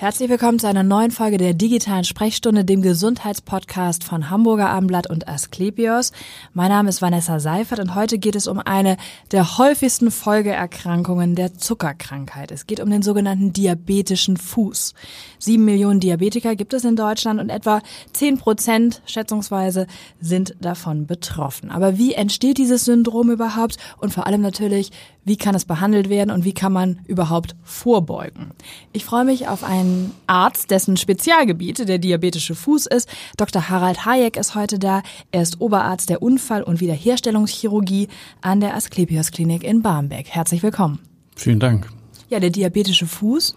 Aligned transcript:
Herzlich 0.00 0.30
willkommen 0.30 0.58
zu 0.58 0.66
einer 0.66 0.82
neuen 0.82 1.10
Folge 1.10 1.36
der 1.36 1.52
digitalen 1.52 2.04
Sprechstunde, 2.04 2.64
dem 2.64 2.80
Gesundheitspodcast 2.80 4.02
von 4.02 4.30
Hamburger 4.30 4.70
Abendblatt 4.70 5.10
und 5.10 5.28
Asklepios. 5.28 6.12
Mein 6.54 6.70
Name 6.70 6.88
ist 6.88 7.02
Vanessa 7.02 7.38
Seifert 7.38 7.80
und 7.80 7.94
heute 7.94 8.16
geht 8.16 8.34
es 8.34 8.46
um 8.46 8.60
eine 8.60 8.96
der 9.30 9.58
häufigsten 9.58 10.10
Folgeerkrankungen 10.10 11.34
der 11.34 11.52
Zuckerkrankheit. 11.52 12.50
Es 12.50 12.66
geht 12.66 12.80
um 12.80 12.88
den 12.88 13.02
sogenannten 13.02 13.52
diabetischen 13.52 14.38
Fuß. 14.38 14.94
Sieben 15.38 15.66
Millionen 15.66 16.00
Diabetiker 16.00 16.56
gibt 16.56 16.72
es 16.72 16.86
in 16.86 16.96
Deutschland 16.96 17.38
und 17.38 17.50
etwa 17.50 17.82
zehn 18.14 18.38
Prozent 18.38 19.02
schätzungsweise 19.04 19.86
sind 20.18 20.56
davon 20.62 21.06
betroffen. 21.06 21.70
Aber 21.70 21.98
wie 21.98 22.14
entsteht 22.14 22.56
dieses 22.56 22.86
Syndrom 22.86 23.30
überhaupt 23.30 23.76
und 23.98 24.14
vor 24.14 24.26
allem 24.26 24.40
natürlich, 24.40 24.92
wie 25.26 25.36
kann 25.36 25.54
es 25.54 25.66
behandelt 25.66 26.08
werden 26.08 26.30
und 26.30 26.46
wie 26.46 26.54
kann 26.54 26.72
man 26.72 27.00
überhaupt 27.06 27.54
vorbeugen? 27.62 28.52
Ich 28.92 29.04
freue 29.04 29.26
mich 29.26 29.46
auf 29.46 29.62
einen 29.62 29.89
Arzt, 30.26 30.70
dessen 30.70 30.96
Spezialgebiet 30.96 31.88
der 31.88 31.98
diabetische 31.98 32.54
Fuß 32.54 32.86
ist. 32.86 33.08
Dr. 33.36 33.68
Harald 33.68 34.04
Hayek 34.04 34.36
ist 34.36 34.54
heute 34.54 34.78
da. 34.78 35.02
Er 35.32 35.42
ist 35.42 35.60
Oberarzt 35.60 36.10
der 36.10 36.22
Unfall- 36.22 36.62
und 36.62 36.80
Wiederherstellungschirurgie 36.80 38.08
an 38.40 38.60
der 38.60 38.74
Asklepios 38.74 39.30
Klinik 39.30 39.64
in 39.64 39.82
Barmbek. 39.82 40.28
Herzlich 40.28 40.62
willkommen. 40.62 40.98
Vielen 41.36 41.60
Dank. 41.60 41.88
Ja, 42.28 42.40
der 42.40 42.50
diabetische 42.50 43.06
Fuß. 43.06 43.56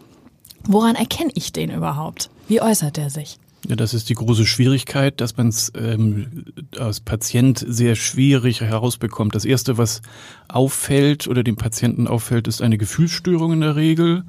Woran 0.66 0.96
erkenne 0.96 1.32
ich 1.36 1.52
den 1.52 1.72
überhaupt? 1.72 2.30
Wie 2.48 2.62
äußert 2.62 2.98
er 2.98 3.10
sich? 3.10 3.38
Ja, 3.68 3.78
das 3.78 3.94
ist 3.94 4.10
die 4.10 4.16
große 4.16 4.46
Schwierigkeit, 4.46 5.22
dass 5.22 5.38
man 5.38 5.48
es 5.48 5.72
ähm, 5.78 6.46
als 6.78 7.00
Patient 7.00 7.64
sehr 7.66 7.96
schwierig 7.96 8.60
herausbekommt. 8.60 9.36
Das 9.36 9.46
Erste, 9.46 9.78
was 9.78 10.02
auffällt 10.50 11.28
oder 11.28 11.44
dem 11.44 11.56
Patienten 11.56 12.08
auffällt, 12.08 12.48
ist 12.50 12.62
eine 12.62 12.78
Gefühlsstörung 12.78 13.54
in 13.54 13.62
der 13.62 13.78
Regel. 13.78 14.26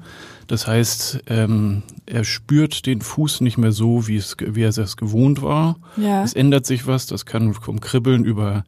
Das 0.47 0.67
heißt, 0.67 1.23
ähm, 1.27 1.83
er 2.05 2.23
spürt 2.23 2.85
den 2.85 3.01
Fuß 3.01 3.41
nicht 3.41 3.57
mehr 3.57 3.71
so, 3.71 4.07
wie, 4.07 4.15
es, 4.15 4.37
wie 4.39 4.61
er 4.61 4.69
es 4.69 4.95
gewohnt 4.95 5.41
war. 5.41 5.77
Ja. 5.97 6.23
Es 6.23 6.33
ändert 6.33 6.65
sich 6.65 6.87
was, 6.87 7.05
das 7.05 7.25
kann 7.25 7.53
vom 7.53 7.81
Kribbeln 7.81 8.23
über 8.23 8.63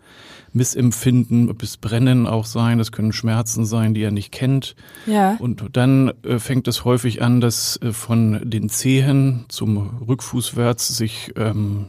Missempfinden 0.57 1.55
bis 1.55 1.77
Brennen 1.77 2.27
auch 2.27 2.45
sein. 2.45 2.77
Das 2.77 2.91
können 2.91 3.13
Schmerzen 3.13 3.65
sein, 3.65 3.93
die 3.93 4.01
er 4.01 4.11
nicht 4.11 4.31
kennt. 4.31 4.75
Ja. 5.05 5.37
Und 5.39 5.63
dann 5.73 6.11
äh, 6.23 6.39
fängt 6.39 6.67
es 6.67 6.83
häufig 6.83 7.21
an, 7.21 7.39
dass 7.39 7.79
äh, 7.81 7.93
von 7.93 8.41
den 8.43 8.67
Zehen 8.67 9.45
zum 9.47 9.77
Rückfußwärts 10.05 10.89
sich 10.89 11.31
ähm, 11.37 11.85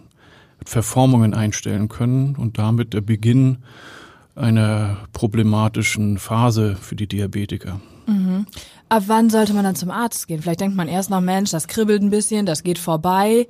Verformungen 0.64 1.34
einstellen 1.34 1.88
können 1.88 2.36
und 2.36 2.58
damit 2.58 2.94
der 2.94 3.00
Beginn 3.00 3.58
einer 4.36 4.98
problematischen 5.12 6.18
Phase 6.18 6.76
für 6.80 6.94
die 6.94 7.08
Diabetiker. 7.08 7.80
Mhm. 8.06 8.46
Ab 8.88 9.04
wann 9.06 9.28
sollte 9.28 9.52
man 9.52 9.64
dann 9.64 9.74
zum 9.74 9.90
Arzt 9.90 10.28
gehen? 10.28 10.40
Vielleicht 10.40 10.60
denkt 10.60 10.76
man 10.76 10.88
erst 10.88 11.10
noch, 11.10 11.20
Mensch, 11.20 11.50
das 11.50 11.68
kribbelt 11.68 12.02
ein 12.02 12.10
bisschen, 12.10 12.46
das 12.46 12.62
geht 12.62 12.78
vorbei. 12.78 13.48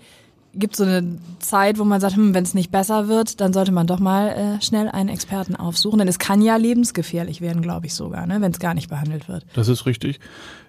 Gibt 0.59 0.77
so 0.77 0.85
eine 0.85 1.19
Zeit, 1.39 1.79
wo 1.79 1.85
man 1.85 2.01
sagt, 2.01 2.17
hm, 2.17 2.35
wenn 2.35 2.43
es 2.43 2.55
nicht 2.55 2.71
besser 2.71 3.09
wird, 3.09 3.41
dann 3.41 3.53
sollte 3.53 3.73
man 3.73 3.87
doch 3.87 4.01
mal 4.01 4.29
äh, 4.29 4.63
schnell 4.63 4.89
einen 4.89 5.09
Experten 5.09 5.57
aufsuchen, 5.57 5.99
denn 5.99 6.09
es 6.09 6.19
kann 6.19 6.43
ja 6.43 6.57
lebensgefährlich 6.57 7.41
werden, 7.41 7.63
glaube 7.63 7.87
ich 7.87 7.95
sogar, 7.95 8.27
ne, 8.27 8.41
wenn 8.41 8.53
es 8.53 8.59
gar 8.59 8.75
nicht 8.75 8.89
behandelt 8.89 9.29
wird. 9.29 9.47
Das 9.55 9.69
ist 9.69 9.87
richtig. 9.87 10.21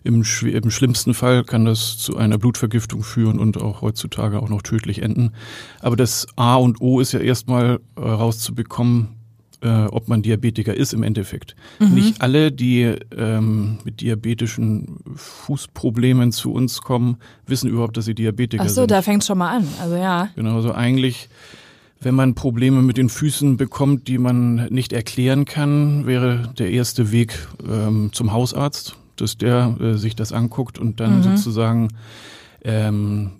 Im, 0.03 0.23
Im 0.43 0.71
schlimmsten 0.71 1.13
Fall 1.13 1.43
kann 1.43 1.65
das 1.65 1.97
zu 1.97 2.17
einer 2.17 2.37
Blutvergiftung 2.37 3.03
führen 3.03 3.39
und 3.39 3.61
auch 3.61 3.81
heutzutage 3.81 4.39
auch 4.41 4.49
noch 4.49 4.61
tödlich 4.61 5.01
enden. 5.01 5.33
Aber 5.81 5.95
das 5.95 6.27
A 6.35 6.55
und 6.55 6.79
O 6.81 6.99
ist 6.99 7.11
ja 7.11 7.19
erstmal 7.19 7.79
äh, 7.95 8.01
rauszubekommen, 8.01 9.18
äh, 9.61 9.85
ob 9.85 10.07
man 10.07 10.21
Diabetiker 10.21 10.73
ist 10.73 10.93
im 10.93 11.03
Endeffekt. 11.03 11.55
Mhm. 11.79 11.93
Nicht 11.93 12.21
alle, 12.21 12.51
die 12.51 12.95
ähm, 13.17 13.79
mit 13.83 14.01
diabetischen 14.01 14.97
Fußproblemen 15.15 16.31
zu 16.31 16.51
uns 16.53 16.81
kommen, 16.81 17.17
wissen 17.45 17.69
überhaupt, 17.69 17.97
dass 17.97 18.05
sie 18.05 18.15
Diabetiker 18.15 18.63
sind. 18.63 18.71
Ach 18.71 18.75
so, 18.75 18.81
sind. 18.81 18.91
da 18.91 19.01
fängt 19.01 19.23
schon 19.23 19.37
mal 19.37 19.57
an. 19.57 19.67
Also 19.81 19.95
ja. 19.95 20.29
Genau, 20.35 20.55
also 20.55 20.73
eigentlich 20.73 21.29
wenn 22.01 22.15
man 22.15 22.33
Probleme 22.33 22.81
mit 22.81 22.97
den 22.97 23.09
Füßen 23.09 23.57
bekommt, 23.57 24.07
die 24.07 24.17
man 24.17 24.67
nicht 24.69 24.93
erklären 24.93 25.45
kann, 25.45 26.05
wäre 26.05 26.53
der 26.57 26.71
erste 26.71 27.11
Weg 27.11 27.47
ähm, 27.69 28.11
zum 28.13 28.31
Hausarzt, 28.31 28.95
dass 29.17 29.37
der 29.37 29.75
äh, 29.81 29.97
sich 29.97 30.15
das 30.15 30.31
anguckt 30.31 30.79
und 30.79 30.99
dann 30.99 31.17
mhm. 31.17 31.23
sozusagen 31.23 31.89
ähm, 32.63 33.31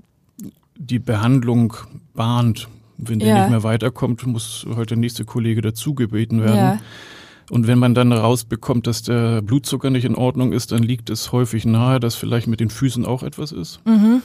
die 0.75 0.99
Behandlung 0.99 1.73
bahnt. 2.13 2.67
Wenn 3.01 3.19
der 3.19 3.27
ja. 3.29 3.39
nicht 3.41 3.49
mehr 3.49 3.63
weiterkommt, 3.63 4.25
muss 4.27 4.65
halt 4.75 4.89
der 4.89 4.97
nächste 4.97 5.25
Kollege 5.25 5.61
dazu 5.61 5.93
gebeten 5.93 6.41
werden. 6.41 6.57
Ja. 6.57 6.79
Und 7.49 7.65
wenn 7.65 7.79
man 7.79 7.95
dann 7.95 8.11
rausbekommt, 8.11 8.85
dass 8.85 9.01
der 9.01 9.41
Blutzucker 9.41 9.89
nicht 9.89 10.05
in 10.05 10.15
Ordnung 10.15 10.53
ist, 10.53 10.71
dann 10.71 10.83
liegt 10.83 11.09
es 11.09 11.31
häufig 11.31 11.65
nahe, 11.65 11.99
dass 11.99 12.15
vielleicht 12.15 12.47
mit 12.47 12.59
den 12.59 12.69
Füßen 12.69 13.05
auch 13.05 13.23
etwas 13.23 13.51
ist. 13.51 13.79
Mhm. 13.85 14.21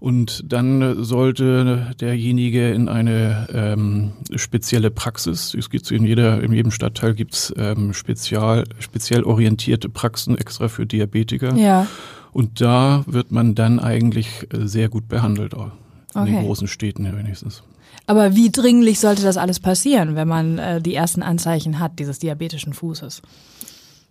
Und 0.00 0.44
dann 0.52 1.02
sollte 1.02 1.92
derjenige 2.00 2.70
in 2.70 2.88
eine 2.88 3.48
ähm, 3.52 4.12
spezielle 4.36 4.92
Praxis, 4.92 5.54
es 5.54 5.70
gibt 5.70 5.90
in 5.90 6.04
jeder, 6.04 6.40
in 6.40 6.52
jedem 6.52 6.70
Stadtteil 6.70 7.14
gibt's 7.14 7.52
ähm, 7.56 7.92
spezial, 7.92 8.62
speziell 8.78 9.24
orientierte 9.24 9.88
Praxen 9.88 10.38
extra 10.38 10.68
für 10.68 10.86
Diabetiker. 10.86 11.56
Ja. 11.56 11.88
Und 12.32 12.60
da 12.60 13.02
wird 13.08 13.32
man 13.32 13.56
dann 13.56 13.80
eigentlich 13.80 14.46
äh, 14.52 14.68
sehr 14.68 14.88
gut 14.88 15.08
behandelt, 15.08 15.54
auch 15.54 15.72
in 16.14 16.20
okay. 16.20 16.30
den 16.30 16.44
großen 16.44 16.68
Städten 16.68 17.04
wenigstens. 17.16 17.64
Aber 18.08 18.34
wie 18.34 18.50
dringlich 18.50 19.00
sollte 19.00 19.22
das 19.22 19.36
alles 19.36 19.60
passieren, 19.60 20.16
wenn 20.16 20.26
man 20.26 20.58
äh, 20.58 20.80
die 20.80 20.94
ersten 20.94 21.22
Anzeichen 21.22 21.78
hat 21.78 21.98
dieses 21.98 22.18
diabetischen 22.18 22.72
Fußes? 22.72 23.20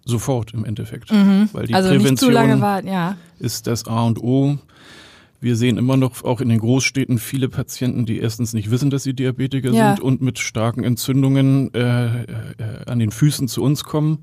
Sofort 0.06 0.54
im 0.54 0.66
Endeffekt. 0.66 1.12
Mhm. 1.12 1.50
Weil 1.52 1.66
die 1.66 1.74
also 1.74 1.90
Prävention 1.90 2.62
warten, 2.62 2.88
ja. 2.88 3.18
ist 3.40 3.66
das 3.66 3.88
A 3.88 4.04
und 4.04 4.22
O. 4.22 4.60
Wir 5.42 5.56
sehen 5.56 5.80
immer 5.80 5.98
noch 5.98 6.24
auch 6.24 6.42
in 6.42 6.50
den 6.50 6.60
Großstädten 6.60 7.18
viele 7.18 7.50
Patienten, 7.50 8.06
die 8.06 8.20
erstens 8.20 8.54
nicht 8.54 8.70
wissen, 8.70 8.92
dass 8.92 9.02
sie 9.02 9.16
Diabetiker 9.16 9.72
ja. 9.72 9.96
sind 9.96 10.04
und 10.04 10.22
mit 10.22 10.38
starken 10.38 10.84
Entzündungen 10.84 11.74
äh, 11.74 12.22
äh, 12.22 12.26
an 12.86 13.00
den 13.00 13.10
Füßen 13.10 13.48
zu 13.48 13.64
uns 13.64 13.84
kommen, 13.84 14.20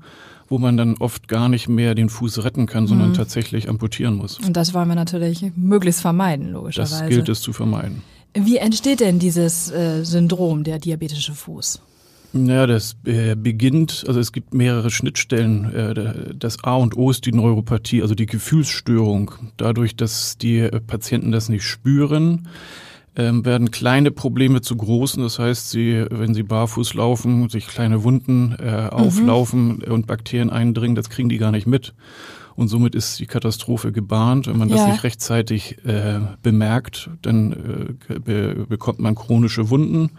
wo 0.47 0.57
man 0.57 0.77
dann 0.77 0.95
oft 0.99 1.27
gar 1.27 1.49
nicht 1.49 1.67
mehr 1.67 1.95
den 1.95 2.07
Fuß 2.07 2.45
retten 2.45 2.65
kann, 2.65 2.87
sondern 2.87 3.09
mhm. 3.09 3.15
tatsächlich 3.15 3.67
amputieren 3.67 4.15
muss. 4.15 4.39
Und 4.39 4.55
das 4.55 4.73
wollen 4.73 4.87
wir 4.87 4.95
natürlich 4.95 5.51
möglichst 5.57 5.99
vermeiden, 5.99 6.53
logischerweise. 6.53 7.01
Das 7.01 7.09
gilt 7.09 7.27
es 7.27 7.41
zu 7.41 7.51
vermeiden. 7.51 8.03
Wie 8.35 8.57
entsteht 8.57 8.99
denn 8.99 9.17
dieses 9.17 9.71
äh, 9.71 10.03
Syndrom, 10.03 10.65
der 10.65 10.77
diabetische 10.77 11.33
Fuß? 11.33 11.81
Ja, 12.33 12.67
das 12.67 12.97
äh, 13.05 13.35
beginnt, 13.35 14.03
also 14.07 14.19
es 14.19 14.33
gibt 14.33 14.53
mehrere 14.53 14.89
Schnittstellen. 14.89 15.73
Äh, 15.73 16.35
das 16.35 16.61
A 16.65 16.75
und 16.75 16.97
O 16.97 17.09
ist 17.09 17.25
die 17.25 17.31
Neuropathie, 17.31 18.01
also 18.01 18.13
die 18.13 18.25
Gefühlsstörung. 18.25 19.31
Dadurch, 19.55 19.95
dass 19.95 20.37
die 20.37 20.59
äh, 20.59 20.81
Patienten 20.81 21.31
das 21.31 21.47
nicht 21.47 21.63
spüren, 21.63 22.49
ähm, 23.15 23.45
werden 23.45 23.71
kleine 23.71 24.11
Probleme 24.11 24.59
zu 24.59 24.75
großen. 24.75 25.23
Das 25.23 25.39
heißt, 25.39 25.69
sie, 25.69 26.05
wenn 26.11 26.33
sie 26.33 26.43
barfuß 26.43 26.93
laufen, 26.95 27.47
sich 27.47 27.67
kleine 27.67 28.03
Wunden 28.03 28.53
äh, 28.59 28.89
auflaufen 28.91 29.77
mhm. 29.77 29.93
und 29.93 30.07
Bakterien 30.07 30.49
eindringen, 30.49 30.95
das 30.95 31.09
kriegen 31.09 31.29
die 31.29 31.37
gar 31.37 31.51
nicht 31.51 31.67
mit. 31.67 31.93
Und 32.55 32.69
somit 32.69 32.95
ist 32.95 33.19
die 33.19 33.25
Katastrophe 33.25 33.91
gebahnt. 33.91 34.47
Wenn 34.47 34.57
man 34.57 34.69
ja. 34.69 34.77
das 34.77 34.87
nicht 34.87 35.03
rechtzeitig 35.03 35.77
äh, 35.85 36.19
bemerkt, 36.41 37.09
dann 37.21 37.97
äh, 38.09 38.19
be 38.19 38.65
bekommt 38.67 38.99
man 38.99 39.15
chronische 39.15 39.69
Wunden 39.69 40.11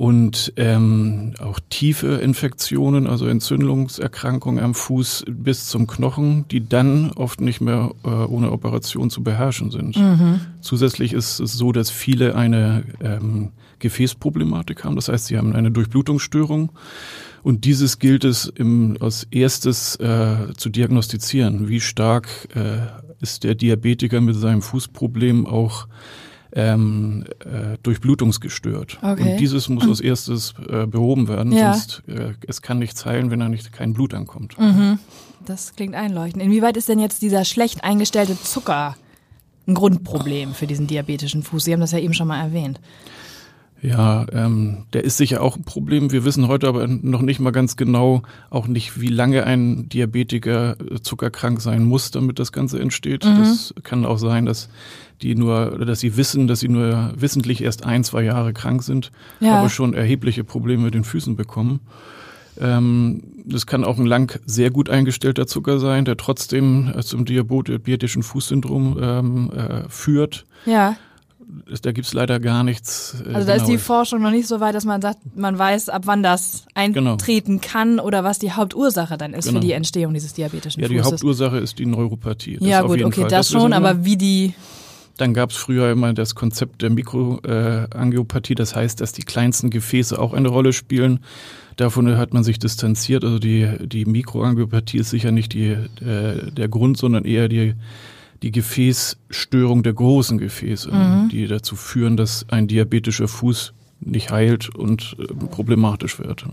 und 0.00 0.54
ähm, 0.56 1.34
auch 1.40 1.60
tiefe 1.68 2.14
Infektionen, 2.14 3.06
also 3.06 3.26
Entzündungserkrankungen 3.26 4.64
am 4.64 4.72
Fuß 4.72 5.26
bis 5.28 5.66
zum 5.66 5.86
Knochen, 5.86 6.48
die 6.48 6.66
dann 6.66 7.10
oft 7.12 7.42
nicht 7.42 7.60
mehr 7.60 7.90
äh, 8.02 8.08
ohne 8.08 8.50
Operation 8.50 9.10
zu 9.10 9.22
beherrschen 9.22 9.70
sind. 9.70 9.98
Mhm. 9.98 10.40
Zusätzlich 10.62 11.12
ist 11.12 11.38
es 11.38 11.52
so, 11.52 11.70
dass 11.72 11.90
viele 11.90 12.34
eine 12.34 12.84
ähm, 13.02 13.50
Gefäßproblematik 13.78 14.84
haben, 14.84 14.96
das 14.96 15.08
heißt, 15.08 15.26
sie 15.26 15.36
haben 15.36 15.54
eine 15.54 15.70
Durchblutungsstörung 15.70 16.72
und 17.42 17.64
dieses 17.64 17.98
gilt 17.98 18.24
es 18.24 18.46
im, 18.46 18.96
als 19.00 19.24
erstes 19.30 19.96
äh, 19.96 20.52
zu 20.56 20.68
diagnostizieren. 20.68 21.68
Wie 21.68 21.80
stark 21.80 22.28
äh, 22.54 22.86
ist 23.20 23.44
der 23.44 23.54
Diabetiker 23.54 24.20
mit 24.20 24.36
seinem 24.36 24.62
Fußproblem 24.62 25.46
auch 25.46 25.86
ähm, 26.52 27.24
äh, 27.40 27.78
durchblutungsgestört. 27.82 28.98
Okay. 29.02 29.32
Und 29.32 29.36
dieses 29.40 29.68
muss 29.68 29.88
als 29.88 30.00
erstes 30.00 30.54
äh, 30.68 30.86
behoben 30.86 31.28
werden, 31.28 31.52
ja. 31.52 31.72
sonst 31.72 32.02
äh, 32.08 32.32
es 32.46 32.60
kann 32.62 32.78
nichts 32.78 33.04
heilen, 33.06 33.30
wenn 33.30 33.40
da 33.40 33.48
nicht 33.48 33.72
kein 33.72 33.92
Blut 33.92 34.14
ankommt. 34.14 34.58
Mhm. 34.58 34.98
Das 35.46 35.74
klingt 35.74 35.94
einleuchtend. 35.94 36.42
Inwieweit 36.42 36.76
ist 36.76 36.88
denn 36.88 36.98
jetzt 36.98 37.22
dieser 37.22 37.44
schlecht 37.44 37.84
eingestellte 37.84 38.40
Zucker 38.42 38.96
ein 39.66 39.74
Grundproblem 39.74 40.54
für 40.54 40.66
diesen 40.66 40.86
diabetischen 40.86 41.42
Fuß? 41.42 41.64
Sie 41.64 41.72
haben 41.72 41.80
das 41.80 41.92
ja 41.92 41.98
eben 41.98 42.14
schon 42.14 42.28
mal 42.28 42.42
erwähnt. 42.42 42.80
Ja, 43.82 44.26
ähm, 44.32 44.84
der 44.92 45.04
ist 45.04 45.16
sicher 45.16 45.42
auch 45.42 45.56
ein 45.56 45.64
Problem. 45.64 46.12
Wir 46.12 46.24
wissen 46.24 46.48
heute 46.48 46.68
aber 46.68 46.86
noch 46.86 47.22
nicht 47.22 47.40
mal 47.40 47.50
ganz 47.50 47.76
genau, 47.76 48.22
auch 48.50 48.66
nicht, 48.66 49.00
wie 49.00 49.08
lange 49.08 49.44
ein 49.44 49.88
Diabetiker 49.88 50.76
äh, 50.78 51.00
zuckerkrank 51.00 51.62
sein 51.62 51.84
muss, 51.84 52.10
damit 52.10 52.38
das 52.38 52.52
Ganze 52.52 52.78
entsteht. 52.78 53.24
Mhm. 53.24 53.38
Das 53.38 53.74
kann 53.82 54.04
auch 54.04 54.18
sein, 54.18 54.44
dass 54.44 54.68
die 55.22 55.34
nur, 55.34 55.84
dass 55.84 56.00
sie 56.00 56.16
wissen, 56.16 56.46
dass 56.46 56.60
sie 56.60 56.68
nur 56.68 57.12
wissentlich 57.16 57.62
erst 57.62 57.84
ein, 57.84 58.04
zwei 58.04 58.22
Jahre 58.22 58.52
krank 58.52 58.82
sind, 58.82 59.12
ja. 59.40 59.58
aber 59.58 59.70
schon 59.70 59.94
erhebliche 59.94 60.44
Probleme 60.44 60.84
mit 60.84 60.94
den 60.94 61.04
Füßen 61.04 61.36
bekommen. 61.36 61.80
Ähm, 62.60 63.22
das 63.46 63.66
kann 63.66 63.84
auch 63.84 63.98
ein 63.98 64.06
lang 64.06 64.38
sehr 64.44 64.70
gut 64.70 64.90
eingestellter 64.90 65.46
Zucker 65.46 65.78
sein, 65.78 66.04
der 66.04 66.16
trotzdem 66.16 66.92
äh, 66.94 67.02
zum 67.02 67.24
diabetischen 67.24 68.22
Fußsyndrom 68.22 68.98
ähm, 69.00 69.50
äh, 69.52 69.88
führt. 69.88 70.44
Ja. 70.66 70.96
Da 71.82 71.92
gibt's 71.92 72.12
leider 72.12 72.40
gar 72.40 72.64
nichts. 72.64 73.22
Äh, 73.26 73.34
also 73.34 73.46
da 73.46 73.54
ist 73.54 73.66
die 73.66 73.78
Forschung 73.78 74.22
noch 74.22 74.30
nicht 74.30 74.46
so 74.46 74.60
weit, 74.60 74.74
dass 74.74 74.84
man 74.84 75.00
sagt, 75.00 75.18
man 75.36 75.58
weiß, 75.58 75.88
ab 75.88 76.02
wann 76.06 76.22
das 76.22 76.66
genau. 76.92 77.12
eintreten 77.12 77.60
genau. 77.60 77.72
kann 77.72 78.00
oder 78.00 78.24
was 78.24 78.38
die 78.38 78.52
Hauptursache 78.52 79.16
dann 79.16 79.34
ist 79.34 79.46
genau. 79.46 79.60
für 79.60 79.66
die 79.66 79.72
Entstehung 79.72 80.14
dieses 80.14 80.34
diabetischen 80.34 80.82
ja, 80.82 80.88
Fußes. 80.88 80.96
Ja, 80.96 81.02
die 81.02 81.12
Hauptursache 81.12 81.58
ist 81.58 81.78
die 81.78 81.86
Neuropathie. 81.86 82.56
Das 82.58 82.68
ja 82.68 82.82
gut, 82.82 83.02
okay, 83.02 83.22
Fall. 83.22 83.30
das, 83.30 83.48
das 83.48 83.60
schon, 83.60 83.72
aber 83.72 84.04
wie 84.04 84.16
die 84.16 84.54
dann 85.20 85.34
gab 85.34 85.50
es 85.50 85.56
früher 85.56 85.90
immer 85.90 86.14
das 86.14 86.34
Konzept 86.34 86.80
der 86.80 86.88
Mikroangiopathie, 86.88 88.54
das 88.54 88.74
heißt, 88.74 89.02
dass 89.02 89.12
die 89.12 89.22
kleinsten 89.22 89.68
Gefäße 89.68 90.18
auch 90.18 90.32
eine 90.32 90.48
Rolle 90.48 90.72
spielen. 90.72 91.20
Davon 91.76 92.16
hat 92.16 92.32
man 92.32 92.42
sich 92.42 92.58
distanziert. 92.58 93.22
Also 93.22 93.38
die, 93.38 93.68
die 93.82 94.06
Mikroangiopathie 94.06 94.98
ist 94.98 95.10
sicher 95.10 95.30
nicht 95.30 95.52
die, 95.52 95.72
äh, 95.72 96.50
der 96.50 96.68
Grund, 96.68 96.96
sondern 96.96 97.26
eher 97.26 97.48
die, 97.48 97.74
die 98.42 98.50
Gefäßstörung 98.50 99.82
der 99.82 99.92
großen 99.92 100.38
Gefäße, 100.38 100.90
mhm. 100.90 101.28
die 101.28 101.46
dazu 101.46 101.76
führen, 101.76 102.16
dass 102.16 102.46
ein 102.48 102.66
diabetischer 102.68 103.28
Fuß 103.28 103.72
nicht 104.00 104.30
heilt 104.30 104.74
und 104.74 105.16
äh, 105.18 105.26
problematisch 105.46 106.18
wird. 106.18 106.46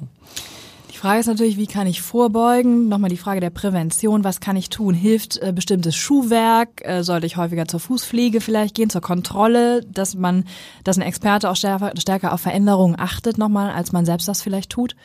Die 0.91 0.97
Frage 0.97 1.19
ist 1.19 1.27
natürlich, 1.27 1.57
wie 1.57 1.67
kann 1.67 1.85
ich 1.85 2.01
vorbeugen? 2.01 2.89
Nochmal 2.89 3.11
die 3.11 3.17
Frage 3.17 3.39
der 3.39 3.51
Prävention. 3.51 4.23
Was 4.23 4.39
kann 4.39 4.55
ich 4.55 4.69
tun? 4.69 4.95
Hilft 4.95 5.37
äh, 5.37 5.53
bestimmtes 5.53 5.95
Schuhwerk? 5.95 6.81
Äh, 6.83 7.03
sollte 7.03 7.27
ich 7.27 7.37
häufiger 7.37 7.67
zur 7.67 7.79
Fußpflege 7.79 8.41
vielleicht 8.41 8.75
gehen, 8.75 8.89
zur 8.89 9.01
Kontrolle, 9.01 9.81
dass 9.83 10.15
man, 10.15 10.45
dass 10.83 10.97
ein 10.97 11.03
Experte 11.03 11.49
auch 11.49 11.55
stärker, 11.55 11.93
stärker 11.99 12.33
auf 12.33 12.41
Veränderungen 12.41 12.99
achtet, 12.99 13.37
nochmal, 13.37 13.69
als 13.69 13.91
man 13.91 14.05
selbst 14.05 14.27
das 14.27 14.41
vielleicht 14.41 14.71
tut? 14.71 14.95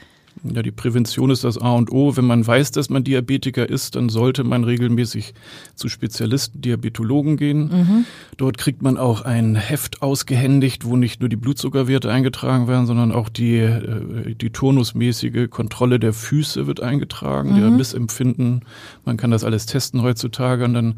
Ja, 0.44 0.62
die 0.62 0.72
Prävention 0.72 1.30
ist 1.30 1.44
das 1.44 1.56
A 1.56 1.72
und 1.72 1.92
O. 1.92 2.16
Wenn 2.16 2.24
man 2.24 2.44
weiß, 2.44 2.72
dass 2.72 2.90
man 2.90 3.04
Diabetiker 3.04 3.68
ist, 3.68 3.94
dann 3.94 4.08
sollte 4.08 4.42
man 4.42 4.64
regelmäßig 4.64 5.34
zu 5.76 5.88
Spezialisten, 5.88 6.60
Diabetologen 6.60 7.36
gehen. 7.36 7.68
Mhm. 7.68 8.04
Dort 8.38 8.58
kriegt 8.58 8.82
man 8.82 8.96
auch 8.96 9.22
ein 9.22 9.54
Heft 9.54 10.02
ausgehändigt, 10.02 10.84
wo 10.84 10.96
nicht 10.96 11.20
nur 11.20 11.28
die 11.28 11.36
Blutzuckerwerte 11.36 12.10
eingetragen 12.10 12.66
werden, 12.66 12.86
sondern 12.86 13.12
auch 13.12 13.28
die, 13.28 13.58
äh, 13.58 14.34
die 14.34 14.50
turnusmäßige 14.50 15.48
Kontrolle 15.48 16.00
der 16.00 16.12
Füße 16.12 16.66
wird 16.66 16.80
eingetragen, 16.80 17.52
mhm. 17.52 17.60
der 17.60 17.70
Missempfinden. 17.70 18.64
Man 19.04 19.16
kann 19.16 19.30
das 19.30 19.44
alles 19.44 19.66
testen 19.66 20.02
heutzutage 20.02 20.64
und 20.64 20.74
dann 20.74 20.94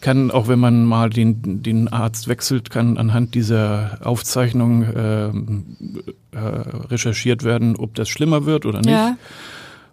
kann, 0.00 0.30
auch 0.30 0.48
wenn 0.48 0.58
man 0.58 0.84
mal 0.84 1.10
den, 1.10 1.62
den 1.62 1.88
Arzt 1.88 2.28
wechselt, 2.28 2.70
kann 2.70 2.98
anhand 2.98 3.34
dieser 3.34 3.98
Aufzeichnung 4.02 4.82
äh, 4.82 5.26
äh, 5.26 5.32
recherchiert 6.32 7.42
werden, 7.42 7.76
ob 7.76 7.94
das 7.94 8.08
schlimmer 8.08 8.46
wird 8.46 8.66
oder 8.66 8.78
nicht. 8.78 8.90
Ja. 8.90 9.16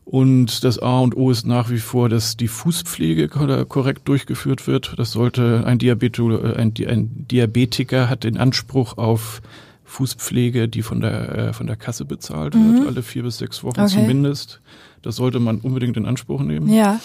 Und 0.06 0.63
das 0.63 0.78
A 0.78 1.00
und 1.00 1.18
O 1.18 1.31
ist 1.31 1.48
nach 1.48 1.72
wie 1.72 1.80
vor, 1.80 2.10
dass 2.10 2.38
die 2.38 2.48
Fußpflege 2.48 3.28
korrekt 3.28 4.07
durchgeführt 4.07 4.68
wird. 4.68 4.94
Das 4.98 5.12
sollte 5.12 5.63
ein, 5.66 5.80
Diabeto, 5.80 6.40
ein, 6.40 6.74
ein 6.88 7.25
Diabetiker 7.28 8.07
hat 8.07 8.24
den 8.24 8.38
Anspruch 8.38 9.00
auf 9.00 9.42
Fußpflege, 9.86 10.68
die 10.68 10.84
von 10.84 11.02
der, 11.02 11.36
äh, 11.36 11.54
von 11.54 11.66
der 11.66 11.75
Kasse 11.75 12.06
bezahlt 12.06 12.54
mhm. 12.54 12.75
wird, 12.75 12.88
alle 12.88 13.02
vier 13.02 13.24
bis 13.24 13.40
sechs 13.40 13.63
Wochen 13.63 13.81
okay. 13.81 13.94
zumindest. 13.94 14.62
Das 15.02 15.16
sollte 15.16 15.40
man 15.40 15.60
unbedingt 15.60 15.98
in 15.98 16.06
Anspruch 16.06 16.42
nehmen. 16.42 16.72
Ja. 16.72 17.00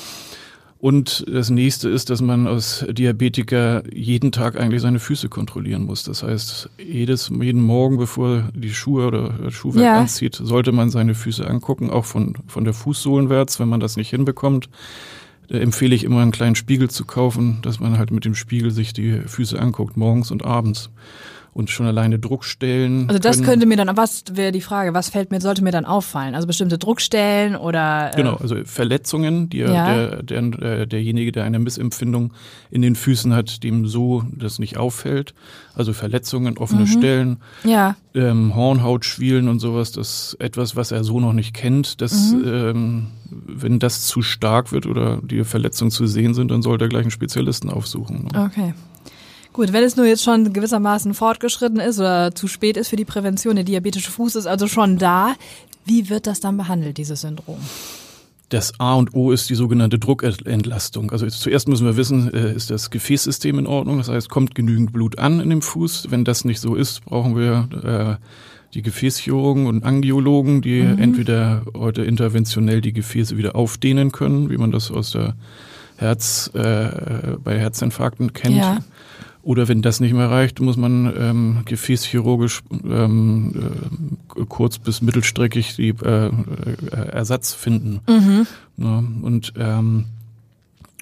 Und 0.80 1.26
das 1.28 1.50
nächste 1.50 1.90
ist, 1.90 2.08
dass 2.08 2.22
man 2.22 2.46
als 2.46 2.86
Diabetiker 2.90 3.82
jeden 3.92 4.32
Tag 4.32 4.58
eigentlich 4.58 4.80
seine 4.80 4.98
Füße 4.98 5.28
kontrollieren 5.28 5.84
muss. 5.84 6.04
Das 6.04 6.22
heißt, 6.22 6.70
jedes, 6.78 7.30
jeden 7.38 7.60
Morgen, 7.60 7.98
bevor 7.98 8.48
die 8.54 8.72
Schuhe 8.72 9.06
oder 9.06 9.50
Schuhwerk 9.50 9.84
ja. 9.84 10.00
anzieht, 10.00 10.36
sollte 10.36 10.72
man 10.72 10.88
seine 10.88 11.14
Füße 11.14 11.46
angucken, 11.46 11.90
auch 11.90 12.06
von, 12.06 12.34
von 12.46 12.64
der 12.64 12.72
Fußsohlenwärts, 12.72 13.60
wenn 13.60 13.68
man 13.68 13.80
das 13.80 13.98
nicht 13.98 14.08
hinbekommt. 14.08 14.70
Da 15.48 15.58
empfehle 15.58 15.94
ich 15.94 16.02
immer 16.02 16.22
einen 16.22 16.30
kleinen 16.30 16.54
Spiegel 16.54 16.88
zu 16.88 17.04
kaufen, 17.04 17.58
dass 17.60 17.78
man 17.78 17.98
halt 17.98 18.10
mit 18.10 18.24
dem 18.24 18.34
Spiegel 18.34 18.70
sich 18.70 18.94
die 18.94 19.20
Füße 19.26 19.60
anguckt, 19.60 19.98
morgens 19.98 20.30
und 20.30 20.46
abends 20.46 20.88
und 21.52 21.70
schon 21.70 21.86
alleine 21.86 22.18
Druckstellen. 22.18 23.08
Also 23.08 23.18
das 23.18 23.42
könnte 23.42 23.66
mir 23.66 23.76
dann, 23.76 23.96
was 23.96 24.24
wäre 24.32 24.52
die 24.52 24.60
Frage, 24.60 24.94
was 24.94 25.08
fällt 25.08 25.30
mir, 25.30 25.40
sollte 25.40 25.62
mir 25.64 25.72
dann 25.72 25.84
auffallen? 25.84 26.34
Also 26.34 26.46
bestimmte 26.46 26.78
Druckstellen 26.78 27.56
oder 27.56 28.12
äh 28.12 28.16
Genau, 28.16 28.36
also 28.36 28.56
Verletzungen, 28.64 29.50
die 29.50 29.58
ja. 29.58 29.94
der, 29.94 30.22
der, 30.22 30.86
derjenige, 30.86 31.32
der 31.32 31.44
eine 31.44 31.58
Missempfindung 31.58 32.32
in 32.70 32.82
den 32.82 32.94
Füßen 32.94 33.34
hat, 33.34 33.62
dem 33.64 33.86
so 33.86 34.22
das 34.30 34.58
nicht 34.58 34.76
auffällt. 34.76 35.34
Also 35.74 35.92
Verletzungen, 35.92 36.58
offene 36.58 36.82
mhm. 36.82 36.86
Stellen, 36.86 37.36
ja. 37.64 37.96
ähm, 38.14 38.54
Hornhautschwielen 38.54 39.48
und 39.48 39.60
sowas, 39.60 39.92
das 39.92 40.32
ist 40.32 40.40
etwas, 40.40 40.76
was 40.76 40.92
er 40.92 41.04
so 41.04 41.20
noch 41.20 41.32
nicht 41.32 41.54
kennt. 41.54 42.00
Das, 42.00 42.32
mhm. 42.32 42.44
ähm, 42.46 43.06
wenn 43.30 43.78
das 43.78 44.06
zu 44.06 44.22
stark 44.22 44.72
wird 44.72 44.86
oder 44.86 45.20
die 45.22 45.44
Verletzungen 45.44 45.90
zu 45.90 46.06
sehen 46.06 46.34
sind, 46.34 46.50
dann 46.50 46.62
sollte 46.62 46.84
er 46.84 46.88
gleich 46.88 47.02
einen 47.02 47.10
Spezialisten 47.10 47.70
aufsuchen. 47.70 48.28
Ne? 48.32 48.44
Okay. 48.44 48.74
Gut, 49.52 49.72
wenn 49.72 49.82
es 49.82 49.96
nur 49.96 50.06
jetzt 50.06 50.22
schon 50.22 50.52
gewissermaßen 50.52 51.12
fortgeschritten 51.14 51.80
ist 51.80 51.98
oder 51.98 52.34
zu 52.34 52.46
spät 52.46 52.76
ist 52.76 52.88
für 52.88 52.96
die 52.96 53.04
Prävention, 53.04 53.56
der 53.56 53.64
diabetische 53.64 54.10
Fuß 54.10 54.36
ist 54.36 54.46
also 54.46 54.68
schon 54.68 54.98
da, 54.98 55.34
wie 55.84 56.08
wird 56.08 56.26
das 56.26 56.40
dann 56.40 56.56
behandelt, 56.56 56.98
dieses 56.98 57.22
Syndrom? 57.22 57.58
Das 58.50 58.78
A 58.78 58.94
und 58.94 59.14
O 59.14 59.30
ist 59.30 59.48
die 59.48 59.54
sogenannte 59.54 59.98
Druckentlastung. 59.98 61.12
Also 61.12 61.28
zuerst 61.28 61.68
müssen 61.68 61.86
wir 61.86 61.96
wissen, 61.96 62.32
äh, 62.34 62.52
ist 62.52 62.70
das 62.70 62.90
Gefäßsystem 62.90 63.58
in 63.60 63.66
Ordnung? 63.66 63.98
Das 63.98 64.08
heißt, 64.08 64.28
kommt 64.28 64.56
genügend 64.56 64.92
Blut 64.92 65.18
an 65.18 65.38
in 65.38 65.50
dem 65.50 65.62
Fuß? 65.62 66.08
Wenn 66.10 66.24
das 66.24 66.44
nicht 66.44 66.60
so 66.60 66.74
ist, 66.74 67.04
brauchen 67.04 67.36
wir 67.36 68.18
äh, 68.20 68.24
die 68.74 68.82
Gefäßchirurgen 68.82 69.66
und 69.66 69.84
Angiologen, 69.84 70.62
die 70.62 70.82
mhm. 70.82 70.98
entweder 70.98 71.62
heute 71.76 72.02
interventionell 72.02 72.80
die 72.80 72.92
Gefäße 72.92 73.36
wieder 73.36 73.54
aufdehnen 73.54 74.10
können, 74.10 74.50
wie 74.50 74.58
man 74.58 74.72
das 74.72 74.90
aus 74.90 75.12
der 75.12 75.34
Herz, 75.96 76.50
äh, 76.54 77.36
bei 77.42 77.58
Herzinfarkten 77.58 78.32
kennt. 78.32 78.56
Ja. 78.56 78.78
Oder 79.42 79.68
wenn 79.68 79.80
das 79.80 80.00
nicht 80.00 80.12
mehr 80.12 80.30
reicht, 80.30 80.60
muss 80.60 80.76
man 80.76 81.12
ähm, 81.18 81.62
gefäßchirurgisch 81.64 82.62
ähm, 82.84 83.54
äh, 84.36 84.44
kurz 84.48 84.78
bis 84.78 85.00
mittelstreckig 85.00 85.76
die 85.76 85.88
äh, 85.88 86.26
äh, 86.26 86.30
Ersatz 86.90 87.54
finden. 87.54 88.00
Mhm. 88.06 88.46
Ja, 88.76 89.02
und 89.22 89.54
ähm, 89.56 90.06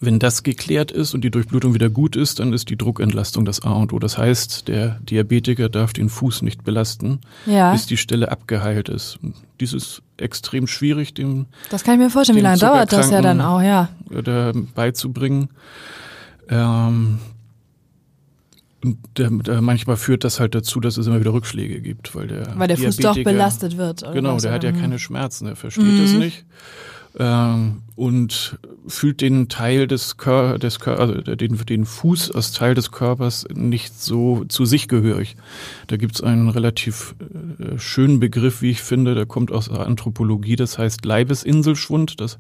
wenn 0.01 0.21
das 0.21 0.45
geklärt 0.45 0.93
ist 0.93 1.15
und 1.15 1.23
die 1.23 1.31
Durchblutung 1.31 1.75
wieder 1.75 1.91
gut 1.91 2.15
ist, 2.15 2.39
dann 2.39 2.53
ist 2.53 2.71
die 2.71 2.77
Druckentlastung 2.77 3.45
das 3.45 3.63
A 3.65 3.73
und 3.73 3.93
O. 3.93 3.99
Das 3.99 4.17
heißt, 4.17 4.69
der 4.69 5.01
Diabetiker 5.01 5.69
darf 5.69 5.93
den 5.93 6.09
Fuß 6.09 6.43
nicht 6.43 6.65
belasten, 6.65 7.21
ja. 7.47 7.73
bis 7.73 7.87
die 7.87 7.97
Stelle 7.97 8.31
abgeheilt 8.31 8.89
ist. 8.89 9.19
Dies 9.59 9.73
ist 9.73 10.03
extrem 10.17 10.69
schwierig, 10.69 11.15
dem. 11.15 11.47
Das 11.71 11.83
kann 11.83 11.95
ich 11.95 12.01
mir 12.01 12.11
vorstellen. 12.11 12.39
Wie 12.39 12.43
lange 12.43 12.59
dauert 12.59 12.93
das 12.93 13.11
ja 13.11 13.21
dann 13.21 13.41
auch, 13.41 13.61
ja? 13.61 13.89
Beizubringen. 14.75 15.49
Ähm, 16.49 17.19
und 18.85 18.99
der, 19.17 19.31
der, 19.31 19.61
manchmal 19.61 19.97
führt 19.97 20.25
das 20.25 20.39
halt 20.41 20.55
dazu, 20.55 20.81
dass 20.81 20.97
es 20.97 21.07
immer 21.07 21.21
wieder 21.21 21.33
Rückschläge 21.33 21.81
gibt, 21.81 22.15
weil 22.15 22.29
der 22.29 22.53
weil 22.57 22.69
der 22.69 22.79
Fuß 22.79 22.97
doch 22.99 23.23
belastet 23.23 23.77
wird. 23.77 24.03
Oder 24.03 24.13
genau, 24.13 24.39
der 24.39 24.53
hat 24.53 24.65
ja 24.65 24.73
keine 24.73 24.99
Schmerzen, 24.99 25.47
der 25.47 25.57
versteht 25.57 25.85
mhm. 25.85 26.05
es 26.05 26.13
nicht 26.13 26.45
ähm, 27.19 27.83
und 27.97 28.59
fühlt 28.87 29.21
den 29.21 29.49
Teil 29.49 29.87
des 29.87 30.17
Körpers, 30.17 30.61
des 30.61 30.81
Kör 30.81 31.01
also 31.01 31.15
den, 31.15 31.57
den 31.57 31.85
Fuß 31.85 32.31
als 32.31 32.53
Teil 32.53 32.75
des 32.75 32.93
Körpers 32.93 33.47
nicht 33.53 34.01
so 34.01 34.45
zu 34.45 34.65
sich 34.65 34.89
gehörig. 34.89 35.37
Da 35.89 35.97
gibt's 35.97 36.23
einen 36.23 36.49
relativ 36.49 37.15
äh, 37.59 37.79
schönen 37.79 38.21
Begriff, 38.21 38.63
wie 38.63 38.71
ich 38.71 38.83
finde, 38.83 39.15
der 39.15 39.27
kommt 39.27 39.53
aus 39.53 39.69
der 39.69 39.81
Anthropologie, 39.81 40.57
das 40.57 40.79
heißt 40.79 41.05
Leibesinselschwund. 41.05 42.21
Das 42.21 42.39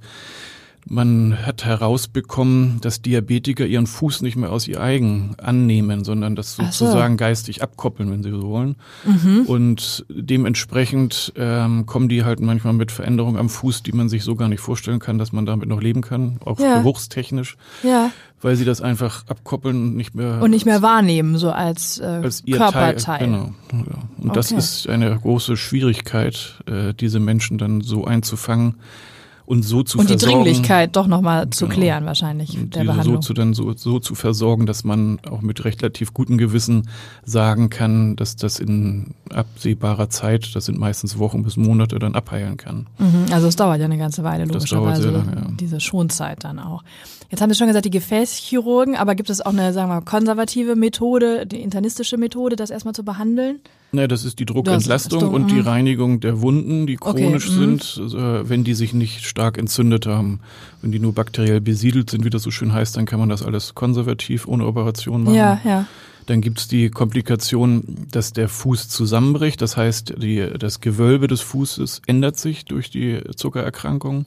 man 0.86 1.46
hat 1.46 1.64
herausbekommen, 1.64 2.80
dass 2.80 3.02
Diabetiker 3.02 3.66
ihren 3.66 3.86
Fuß 3.86 4.22
nicht 4.22 4.36
mehr 4.36 4.50
aus 4.50 4.66
ihr 4.66 4.80
eigen 4.80 5.34
annehmen, 5.38 6.04
sondern 6.04 6.36
das 6.36 6.56
sozusagen 6.56 7.14
so. 7.14 7.18
geistig 7.18 7.62
abkoppeln, 7.62 8.10
wenn 8.10 8.22
sie 8.22 8.30
so 8.30 8.42
wollen. 8.42 8.76
Mhm. 9.04 9.42
Und 9.46 10.06
dementsprechend 10.08 11.32
ähm, 11.36 11.86
kommen 11.86 12.08
die 12.08 12.24
halt 12.24 12.40
manchmal 12.40 12.72
mit 12.72 12.90
Veränderungen 12.90 13.36
am 13.36 13.48
Fuß, 13.48 13.82
die 13.82 13.92
man 13.92 14.08
sich 14.08 14.24
so 14.24 14.34
gar 14.36 14.48
nicht 14.48 14.60
vorstellen 14.60 14.98
kann, 14.98 15.18
dass 15.18 15.32
man 15.32 15.46
damit 15.46 15.68
noch 15.68 15.82
leben 15.82 16.00
kann, 16.00 16.38
auch 16.44 16.58
ja. 16.58 16.78
geruchstechnisch. 16.78 17.56
Ja. 17.82 18.10
Weil 18.40 18.54
sie 18.56 18.64
das 18.64 18.80
einfach 18.80 19.26
abkoppeln 19.26 19.76
und 19.76 19.96
nicht 19.96 20.14
mehr 20.14 20.40
und 20.40 20.50
nicht 20.50 20.64
mehr 20.64 20.80
wahrnehmen, 20.80 21.38
so 21.38 21.50
als, 21.50 21.98
äh, 21.98 22.04
als 22.04 22.44
Körperteil. 22.44 22.94
Teil, 22.94 23.26
genau. 23.26 23.52
Ja. 23.72 23.78
Und 24.18 24.30
okay. 24.30 24.34
das 24.34 24.52
ist 24.52 24.88
eine 24.88 25.16
große 25.18 25.56
Schwierigkeit, 25.56 26.62
äh, 26.66 26.94
diese 26.94 27.18
Menschen 27.18 27.58
dann 27.58 27.80
so 27.80 28.04
einzufangen 28.04 28.76
und 29.48 29.62
so 29.62 29.82
zu 29.82 29.98
und 29.98 30.08
versorgen. 30.08 30.40
Und 30.40 30.44
die 30.44 30.50
Dringlichkeit 30.50 30.94
doch 30.94 31.06
nochmal 31.06 31.48
zu 31.48 31.64
genau. 31.64 31.78
klären 31.78 32.04
wahrscheinlich 32.04 32.58
der 32.68 32.84
Behandlung. 32.84 33.16
So 33.16 33.28
zu, 33.28 33.34
dann 33.34 33.54
so, 33.54 33.72
so 33.74 33.98
zu 33.98 34.14
versorgen, 34.14 34.66
dass 34.66 34.84
man 34.84 35.18
auch 35.28 35.40
mit 35.40 35.64
relativ 35.64 36.12
gutem 36.12 36.36
Gewissen 36.36 36.88
sagen 37.24 37.70
kann, 37.70 38.14
dass 38.16 38.36
das 38.36 38.60
in 38.60 39.14
absehbarer 39.30 40.10
Zeit, 40.10 40.54
das 40.54 40.66
sind 40.66 40.78
meistens 40.78 41.18
Wochen 41.18 41.42
bis 41.44 41.56
Monate, 41.56 41.98
dann 41.98 42.14
abheilen 42.14 42.58
kann. 42.58 42.88
Mhm, 42.98 43.32
also 43.32 43.46
es 43.46 43.56
dauert 43.56 43.78
ja 43.78 43.86
eine 43.86 43.96
ganze 43.96 44.22
Weile, 44.22 44.44
logischerweise. 44.44 45.10
Lange, 45.10 45.34
ja. 45.34 45.46
Diese 45.58 45.80
Schonzeit 45.80 46.44
dann 46.44 46.58
auch. 46.58 46.84
Jetzt 47.30 47.40
haben 47.40 47.50
Sie 47.50 47.56
schon 47.56 47.68
gesagt, 47.68 47.86
die 47.86 47.90
Gefäßchirurgen, 47.90 48.96
aber 48.96 49.14
gibt 49.14 49.30
es 49.30 49.40
auch 49.40 49.52
eine, 49.52 49.72
sagen 49.72 49.88
wir 49.88 49.96
mal, 49.96 50.00
konservative 50.02 50.76
Methode, 50.76 51.46
die 51.46 51.62
internistische 51.62 52.18
Methode, 52.18 52.56
das 52.56 52.68
erstmal 52.68 52.94
zu 52.94 53.02
behandeln? 53.02 53.60
Ne, 53.90 54.06
das 54.06 54.24
ist 54.24 54.38
die 54.38 54.44
Druckentlastung 54.44 55.20
das, 55.20 55.30
und 55.30 55.50
die 55.50 55.56
mhm. 55.56 55.60
Reinigung 55.62 56.20
der 56.20 56.42
Wunden, 56.42 56.86
die 56.86 56.96
chronisch 56.96 57.48
okay, 57.48 57.66
mhm. 57.66 57.78
sind, 57.80 58.14
äh, 58.14 58.48
wenn 58.48 58.62
die 58.62 58.74
sich 58.74 58.92
nicht 58.92 59.24
stark 59.24 59.56
entzündet 59.56 60.06
haben. 60.06 60.40
Wenn 60.82 60.92
die 60.92 60.98
nur 60.98 61.14
bakteriell 61.14 61.62
besiedelt 61.62 62.10
sind, 62.10 62.24
wie 62.24 62.30
das 62.30 62.42
so 62.42 62.50
schön 62.50 62.74
heißt, 62.74 62.96
dann 62.98 63.06
kann 63.06 63.18
man 63.18 63.30
das 63.30 63.42
alles 63.42 63.74
konservativ 63.74 64.46
ohne 64.46 64.66
Operation 64.66 65.24
machen. 65.24 65.36
Ja, 65.36 65.60
ja. 65.64 65.86
Dann 66.26 66.42
gibt's 66.42 66.68
die 66.68 66.90
Komplikation, 66.90 68.06
dass 68.10 68.34
der 68.34 68.50
Fuß 68.50 68.90
zusammenbricht. 68.90 69.62
Das 69.62 69.78
heißt, 69.78 70.16
die, 70.18 70.46
das 70.58 70.80
Gewölbe 70.80 71.26
des 71.26 71.40
Fußes 71.40 72.02
ändert 72.06 72.36
sich 72.36 72.66
durch 72.66 72.90
die 72.90 73.22
Zuckererkrankung. 73.34 74.26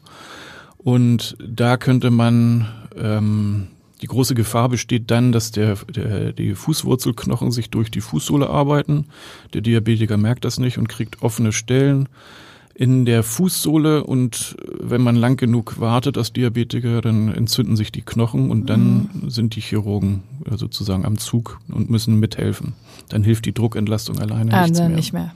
Und 0.79 1.37
da 1.39 1.77
könnte 1.77 2.09
man 2.09 2.67
ähm, 2.97 3.67
die 4.01 4.07
große 4.07 4.35
Gefahr 4.35 4.69
besteht 4.69 5.11
dann, 5.11 5.31
dass 5.31 5.51
der, 5.51 5.75
der, 5.93 6.33
die 6.33 6.55
Fußwurzelknochen 6.55 7.51
sich 7.51 7.69
durch 7.69 7.91
die 7.91 8.01
Fußsohle 8.01 8.49
arbeiten. 8.49 9.05
Der 9.53 9.61
Diabetiker 9.61 10.17
merkt 10.17 10.43
das 10.45 10.59
nicht 10.59 10.77
und 10.77 10.89
kriegt 10.89 11.21
offene 11.21 11.51
Stellen 11.51 12.09
in 12.73 13.05
der 13.05 13.21
Fußsohle 13.21 14.03
und 14.03 14.55
wenn 14.79 15.01
man 15.01 15.15
lang 15.15 15.37
genug 15.37 15.79
wartet 15.79 16.17
als 16.17 16.33
Diabetiker, 16.33 17.01
dann 17.01 17.31
entzünden 17.31 17.75
sich 17.75 17.91
die 17.91 18.01
Knochen 18.01 18.49
und 18.49 18.69
dann 18.69 19.09
mhm. 19.13 19.29
sind 19.29 19.55
die 19.55 19.61
Chirurgen 19.61 20.23
sozusagen 20.49 21.05
am 21.05 21.17
Zug 21.17 21.59
und 21.69 21.89
müssen 21.89 22.19
mithelfen. 22.19 22.73
Dann 23.09 23.23
hilft 23.23 23.45
die 23.45 23.53
Druckentlastung 23.53 24.19
alleine 24.19 24.53
ah, 24.53 24.63
nichts 24.63 24.79
mehr. 24.79 24.89
nicht 24.89 25.13
mehr. 25.13 25.33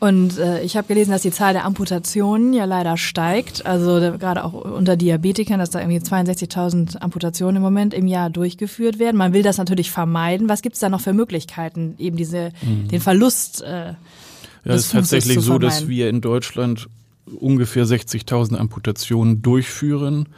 Und 0.00 0.38
äh, 0.38 0.62
ich 0.62 0.76
habe 0.76 0.86
gelesen, 0.86 1.10
dass 1.10 1.22
die 1.22 1.32
Zahl 1.32 1.54
der 1.54 1.64
Amputationen 1.64 2.52
ja 2.52 2.66
leider 2.66 2.96
steigt. 2.96 3.66
Also 3.66 4.16
gerade 4.16 4.44
auch 4.44 4.52
unter 4.52 4.96
Diabetikern, 4.96 5.58
dass 5.58 5.70
da 5.70 5.80
irgendwie 5.80 5.98
62.000 5.98 6.98
Amputationen 6.98 7.56
im 7.56 7.62
Moment 7.62 7.94
im 7.94 8.06
Jahr 8.06 8.30
durchgeführt 8.30 9.00
werden. 9.00 9.16
Man 9.16 9.32
will 9.32 9.42
das 9.42 9.58
natürlich 9.58 9.90
vermeiden. 9.90 10.48
Was 10.48 10.62
gibt's 10.62 10.78
da 10.78 10.88
noch 10.88 11.00
für 11.00 11.12
Möglichkeiten, 11.12 11.96
eben 11.98 12.16
diese 12.16 12.52
mhm. 12.62 12.88
den 12.88 13.00
Verlust? 13.00 13.62
Äh, 13.62 13.88
ja, 13.88 13.96
es 14.64 14.86
ist 14.86 14.92
tatsächlich 14.92 15.40
so, 15.40 15.58
dass 15.58 15.88
wir 15.88 16.08
in 16.08 16.20
Deutschland 16.20 16.88
ungefähr 17.36 17.84
60.000 17.84 18.56
Amputationen 18.56 19.42
durchführen 19.42 20.28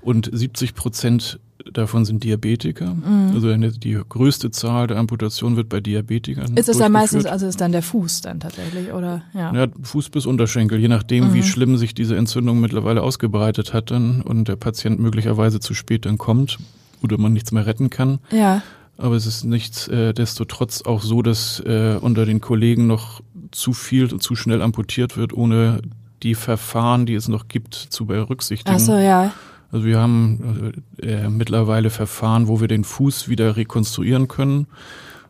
und 0.00 0.30
70 0.32 0.74
Prozent 0.74 1.40
davon 1.72 2.04
sind 2.04 2.24
Diabetiker. 2.24 2.94
Mhm. 2.94 3.32
Also 3.34 3.56
die 3.56 4.00
größte 4.08 4.50
Zahl 4.50 4.86
der 4.86 4.98
Amputationen 4.98 5.56
wird 5.56 5.68
bei 5.68 5.80
Diabetikern. 5.80 6.56
Ist 6.56 6.68
es 6.68 6.78
dann 6.78 6.92
meistens, 6.92 7.26
also 7.26 7.46
ist 7.46 7.60
dann 7.60 7.72
der 7.72 7.82
Fuß 7.82 8.22
dann 8.22 8.40
tatsächlich, 8.40 8.92
oder? 8.92 9.22
Ja, 9.34 9.54
ja 9.54 9.66
Fuß 9.82 10.10
bis 10.10 10.26
Unterschenkel, 10.26 10.78
je 10.78 10.88
nachdem, 10.88 11.28
mhm. 11.28 11.34
wie 11.34 11.42
schlimm 11.42 11.76
sich 11.76 11.94
diese 11.94 12.16
Entzündung 12.16 12.60
mittlerweile 12.60 13.02
ausgebreitet 13.02 13.72
hat 13.72 13.90
dann 13.90 14.22
und 14.22 14.48
der 14.48 14.56
Patient 14.56 15.00
möglicherweise 15.00 15.60
zu 15.60 15.74
spät 15.74 16.06
dann 16.06 16.18
kommt 16.18 16.58
oder 17.02 17.18
man 17.18 17.32
nichts 17.32 17.52
mehr 17.52 17.66
retten 17.66 17.90
kann. 17.90 18.18
Ja. 18.30 18.62
Aber 18.96 19.16
es 19.16 19.26
ist 19.26 19.44
nichtsdestotrotz 19.44 20.82
auch 20.82 21.02
so, 21.02 21.22
dass 21.22 21.60
äh, 21.60 21.96
unter 22.00 22.26
den 22.26 22.40
Kollegen 22.40 22.86
noch 22.86 23.22
zu 23.50 23.72
viel 23.72 24.12
und 24.12 24.22
zu 24.22 24.36
schnell 24.36 24.60
amputiert 24.60 25.16
wird, 25.16 25.32
ohne 25.32 25.80
die 26.22 26.34
Verfahren, 26.34 27.06
die 27.06 27.14
es 27.14 27.28
noch 27.28 27.48
gibt, 27.48 27.74
zu 27.74 28.06
berücksichtigen. 28.06 28.76
Ach 28.76 28.80
so, 28.80 28.96
ja. 28.96 29.32
Also 29.72 29.86
wir 29.86 29.98
haben 29.98 30.72
äh, 31.00 31.28
mittlerweile 31.28 31.90
Verfahren, 31.90 32.48
wo 32.48 32.60
wir 32.60 32.68
den 32.68 32.84
Fuß 32.84 33.28
wieder 33.28 33.56
rekonstruieren 33.56 34.28
können. 34.28 34.66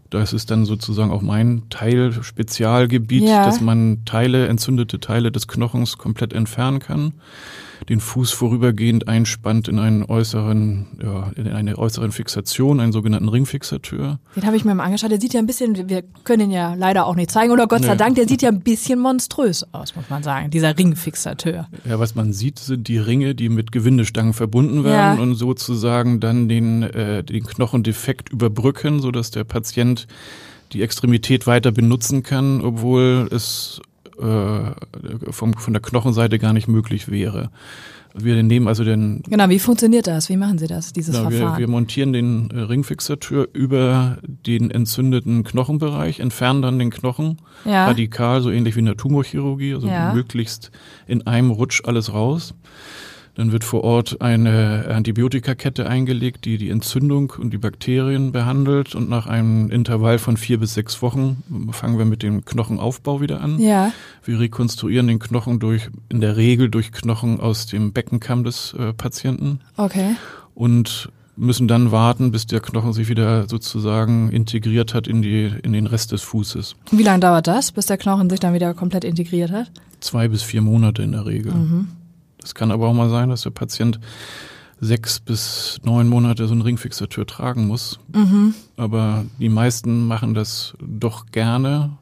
Das 0.08 0.32
ist 0.32 0.50
dann 0.50 0.64
sozusagen 0.64 1.10
auch 1.10 1.22
mein 1.22 1.64
Teil 1.70 2.12
Spezialgebiet, 2.12 3.28
ja. 3.28 3.44
dass 3.44 3.60
man 3.60 4.04
Teile, 4.04 4.48
entzündete 4.48 4.98
Teile 4.98 5.30
des 5.30 5.46
Knochens 5.46 5.98
komplett 5.98 6.32
entfernen 6.32 6.80
kann 6.80 7.12
den 7.88 8.00
Fuß 8.00 8.30
vorübergehend 8.32 9.08
einspannt 9.08 9.68
in 9.68 9.78
einen 9.78 10.04
äußeren, 10.04 10.86
ja, 11.02 11.30
in 11.36 11.48
eine 11.48 11.78
äußeren 11.78 12.12
Fixation, 12.12 12.80
einen 12.80 12.92
sogenannten 12.92 13.28
Ringfixateur. 13.28 14.18
Den 14.36 14.46
habe 14.46 14.56
ich 14.56 14.64
mir 14.64 14.74
mal 14.74 14.84
angeschaut. 14.84 15.10
Der 15.10 15.20
sieht 15.20 15.34
ja 15.34 15.40
ein 15.40 15.46
bisschen, 15.46 15.88
wir 15.88 16.02
können 16.24 16.44
ihn 16.44 16.50
ja 16.50 16.74
leider 16.74 17.06
auch 17.06 17.16
nicht 17.16 17.30
zeigen, 17.30 17.52
oder 17.52 17.66
Gott 17.66 17.82
sei 17.82 17.92
nee. 17.92 17.98
Dank, 17.98 18.14
der 18.16 18.28
sieht 18.28 18.42
ja 18.42 18.50
ein 18.50 18.60
bisschen 18.60 18.98
monströs 18.98 19.66
aus, 19.72 19.96
muss 19.96 20.10
man 20.10 20.22
sagen, 20.22 20.50
dieser 20.50 20.76
Ringfixateur. 20.76 21.68
Ja, 21.84 21.98
was 21.98 22.14
man 22.14 22.32
sieht, 22.32 22.58
sind 22.58 22.88
die 22.88 22.98
Ringe, 22.98 23.34
die 23.34 23.48
mit 23.48 23.72
Gewindestangen 23.72 24.32
verbunden 24.32 24.84
werden 24.84 25.16
ja. 25.16 25.22
und 25.22 25.34
sozusagen 25.34 26.20
dann 26.20 26.48
den, 26.48 26.82
äh, 26.82 27.24
den 27.24 27.44
Knochendefekt 27.44 28.30
überbrücken, 28.30 29.00
sodass 29.00 29.30
der 29.30 29.44
Patient 29.44 30.06
die 30.72 30.82
Extremität 30.82 31.46
weiter 31.46 31.72
benutzen 31.72 32.22
kann, 32.22 32.60
obwohl 32.60 33.28
es 33.32 33.80
äh, 34.20 35.32
vom, 35.32 35.54
von 35.54 35.72
der 35.72 35.82
Knochenseite 35.82 36.38
gar 36.38 36.52
nicht 36.52 36.68
möglich 36.68 37.10
wäre. 37.10 37.50
Wir 38.12 38.42
nehmen 38.42 38.66
also 38.66 38.82
den. 38.82 39.22
Genau, 39.28 39.48
wie 39.48 39.60
funktioniert 39.60 40.06
das? 40.06 40.28
Wie 40.28 40.36
machen 40.36 40.58
Sie 40.58 40.66
das, 40.66 40.92
dieses 40.92 41.14
genau, 41.14 41.30
Verfahren? 41.30 41.58
Wir, 41.58 41.66
wir 41.66 41.68
montieren 41.68 42.12
den 42.12 42.50
äh, 42.50 42.60
Ringfixateur 42.60 43.48
über 43.52 44.18
den 44.24 44.70
entzündeten 44.70 45.44
Knochenbereich, 45.44 46.18
entfernen 46.18 46.62
dann 46.62 46.78
den 46.78 46.90
Knochen 46.90 47.38
ja. 47.64 47.86
radikal, 47.86 48.40
so 48.40 48.50
ähnlich 48.50 48.74
wie 48.74 48.80
in 48.80 48.86
der 48.86 48.96
Tumorchirurgie, 48.96 49.74
also 49.74 49.86
ja. 49.86 50.12
möglichst 50.12 50.72
in 51.06 51.26
einem 51.26 51.50
Rutsch 51.52 51.82
alles 51.84 52.12
raus. 52.12 52.54
Dann 53.40 53.52
wird 53.52 53.64
vor 53.64 53.84
Ort 53.84 54.20
eine 54.20 54.84
Antibiotikakette 54.94 55.88
eingelegt, 55.88 56.44
die 56.44 56.58
die 56.58 56.68
Entzündung 56.68 57.32
und 57.38 57.54
die 57.54 57.56
Bakterien 57.56 58.32
behandelt. 58.32 58.94
Und 58.94 59.08
nach 59.08 59.26
einem 59.26 59.70
Intervall 59.70 60.18
von 60.18 60.36
vier 60.36 60.60
bis 60.60 60.74
sechs 60.74 61.00
Wochen 61.00 61.42
fangen 61.72 61.96
wir 61.96 62.04
mit 62.04 62.22
dem 62.22 62.44
Knochenaufbau 62.44 63.22
wieder 63.22 63.40
an. 63.40 63.58
Ja. 63.58 63.94
Wir 64.26 64.40
rekonstruieren 64.40 65.06
den 65.06 65.20
Knochen 65.20 65.58
durch, 65.58 65.88
in 66.10 66.20
der 66.20 66.36
Regel 66.36 66.68
durch 66.68 66.92
Knochen 66.92 67.40
aus 67.40 67.64
dem 67.64 67.94
Beckenkamm 67.94 68.44
des 68.44 68.74
äh, 68.74 68.92
Patienten. 68.92 69.60
Okay. 69.78 70.16
Und 70.54 71.08
müssen 71.34 71.66
dann 71.66 71.90
warten, 71.90 72.32
bis 72.32 72.46
der 72.46 72.60
Knochen 72.60 72.92
sich 72.92 73.08
wieder 73.08 73.48
sozusagen 73.48 74.28
integriert 74.28 74.92
hat 74.92 75.08
in, 75.08 75.22
die, 75.22 75.50
in 75.62 75.72
den 75.72 75.86
Rest 75.86 76.12
des 76.12 76.20
Fußes. 76.20 76.76
Wie 76.90 77.02
lange 77.02 77.20
dauert 77.20 77.46
das, 77.46 77.72
bis 77.72 77.86
der 77.86 77.96
Knochen 77.96 78.28
sich 78.28 78.40
dann 78.40 78.52
wieder 78.52 78.74
komplett 78.74 79.04
integriert 79.04 79.50
hat? 79.50 79.70
Zwei 80.00 80.28
bis 80.28 80.42
vier 80.42 80.60
Monate 80.60 81.02
in 81.02 81.12
der 81.12 81.24
Regel. 81.24 81.54
Mhm. 81.54 81.88
Es 82.42 82.54
kann 82.54 82.70
aber 82.70 82.88
auch 82.88 82.94
mal 82.94 83.10
sein, 83.10 83.28
dass 83.28 83.42
der 83.42 83.50
Patient 83.50 84.00
sechs 84.80 85.20
bis 85.20 85.78
neun 85.84 86.08
Monate 86.08 86.46
so 86.46 86.52
einen 86.52 86.62
Ringfixateur 86.62 87.26
tragen 87.26 87.66
muss. 87.66 88.00
Mhm. 88.12 88.54
Aber 88.76 89.24
die 89.38 89.50
meisten 89.50 90.06
machen 90.06 90.34
das 90.34 90.74
doch 90.80 91.26
gerne, 91.26 91.98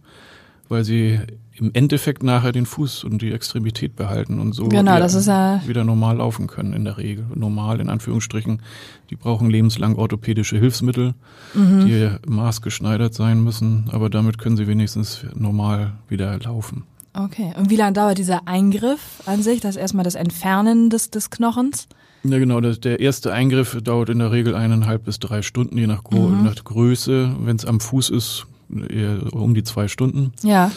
weil 0.69 0.85
sie 0.85 1.21
im 1.61 1.71
Endeffekt 1.75 2.23
nachher 2.23 2.53
den 2.53 2.67
Fuß 2.67 3.03
und 3.03 3.21
die 3.21 3.33
Extremität 3.33 3.97
behalten 3.97 4.39
und 4.39 4.53
so 4.53 4.69
genau, 4.69 4.99
das 4.99 5.15
ja 5.27 5.61
wieder 5.67 5.83
normal 5.85 6.19
laufen 6.19 6.47
können 6.47 6.73
in 6.73 6.85
der 6.85 6.99
Regel. 6.99 7.27
Normal 7.35 7.81
in 7.81 7.89
Anführungsstrichen. 7.89 8.63
Die 9.11 9.17
brauchen 9.17 9.51
lebenslang 9.51 9.97
orthopädische 9.97 10.57
Hilfsmittel, 10.57 11.15
mhm. 11.55 11.87
die 11.87 12.11
maßgeschneidert 12.29 13.13
sein 13.13 13.43
müssen, 13.43 13.87
aber 13.91 14.09
damit 14.09 14.39
können 14.39 14.57
sie 14.57 14.69
wenigstens 14.69 15.25
normal 15.35 15.95
wieder 16.09 16.39
laufen. 16.39 16.85
Okay. 17.15 17.53
Und 17.57 17.71
wie 17.71 17.77
lange 17.77 17.93
dauert 17.93 18.19
dieser 18.19 18.47
Eingriff 18.47 19.23
an 19.27 19.43
sich? 19.43 19.61
Das 19.61 19.77
ist 19.77 19.81
erstmal 19.81 20.05
das 20.05 20.15
Entfernen 20.15 20.91
des, 20.91 21.11
des 21.11 21.31
Knochens? 21.31 21.89
Ja, 22.25 22.39
genau. 22.39 22.61
Das, 22.61 22.81
der 22.81 23.01
erste 23.01 23.33
Eingriff 23.33 23.79
dauert 23.83 24.09
in 24.09 24.19
der 24.19 24.33
Regel 24.33 24.55
eineinhalb 24.55 25.05
bis 25.05 25.19
drei 25.19 25.43
Stunden, 25.43 25.79
je 25.79 25.87
nach, 25.87 26.03
mhm. 26.11 26.45
nach 26.45 26.55
Größe. 26.63 27.35
Wenn 27.41 27.57
es 27.57 27.65
am 27.65 27.81
Fuß 27.81 28.11
ist, 28.11 28.47
eher 28.89 29.33
um 29.33 29.55
die 29.55 29.63
zwei 29.63 29.89
Stunden. 29.89 30.33
Ja. 30.43 30.71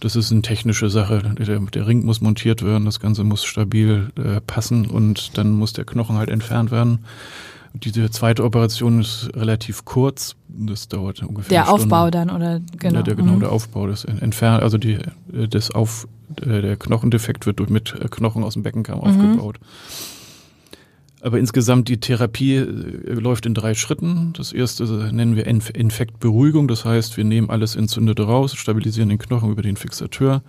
Das 0.00 0.16
ist 0.16 0.32
eine 0.32 0.42
technische 0.42 0.90
Sache. 0.90 1.22
Der, 1.38 1.60
der 1.60 1.86
Ring 1.86 2.04
muss 2.04 2.20
montiert 2.20 2.62
werden, 2.62 2.84
das 2.84 2.98
Ganze 2.98 3.22
muss 3.22 3.44
stabil 3.44 4.10
äh, 4.16 4.40
passen 4.40 4.86
und 4.86 5.38
dann 5.38 5.52
muss 5.52 5.72
der 5.72 5.84
Knochen 5.84 6.16
halt 6.16 6.28
entfernt 6.28 6.72
werden. 6.72 7.04
Diese 7.74 8.10
zweite 8.10 8.44
Operation 8.44 9.00
ist 9.00 9.30
relativ 9.34 9.84
kurz. 9.84 10.36
Das 10.48 10.88
dauert 10.88 11.22
ungefähr. 11.22 11.48
Der 11.48 11.72
Aufbau 11.72 12.10
dann 12.10 12.30
oder 12.30 12.60
genau. 12.78 12.96
Ja, 12.96 13.02
der, 13.02 13.14
genau, 13.14 13.32
mhm. 13.32 13.40
der 13.40 13.52
Aufbau, 13.52 13.86
das 13.86 14.04
Entfernen, 14.04 14.62
also 14.62 14.78
die, 14.78 14.98
das 15.28 15.70
Auf, 15.70 16.06
äh, 16.42 16.60
der 16.60 16.76
Knochendefekt 16.76 17.46
wird 17.46 17.60
durch 17.60 17.70
mit 17.70 17.94
äh, 17.94 18.08
Knochen 18.10 18.44
aus 18.44 18.54
dem 18.54 18.62
Beckenkamm 18.62 18.98
mhm. 18.98 19.04
aufgebaut. 19.04 19.58
Aber 21.22 21.38
insgesamt 21.38 21.88
die 21.88 22.00
Therapie 22.00 22.56
äh, 22.56 22.66
läuft 23.14 23.46
in 23.46 23.54
drei 23.54 23.74
Schritten. 23.74 24.32
Das 24.36 24.52
erste 24.52 24.84
nennen 25.12 25.36
wir 25.36 25.46
Infektberuhigung. 25.46 26.68
Das 26.68 26.84
heißt, 26.84 27.16
wir 27.16 27.24
nehmen 27.24 27.48
alles 27.48 27.76
Entzündete 27.76 28.24
raus, 28.24 28.54
stabilisieren 28.54 29.08
den 29.08 29.18
Knochen 29.18 29.50
über 29.50 29.62
den 29.62 29.76
Fixateur. 29.76 30.42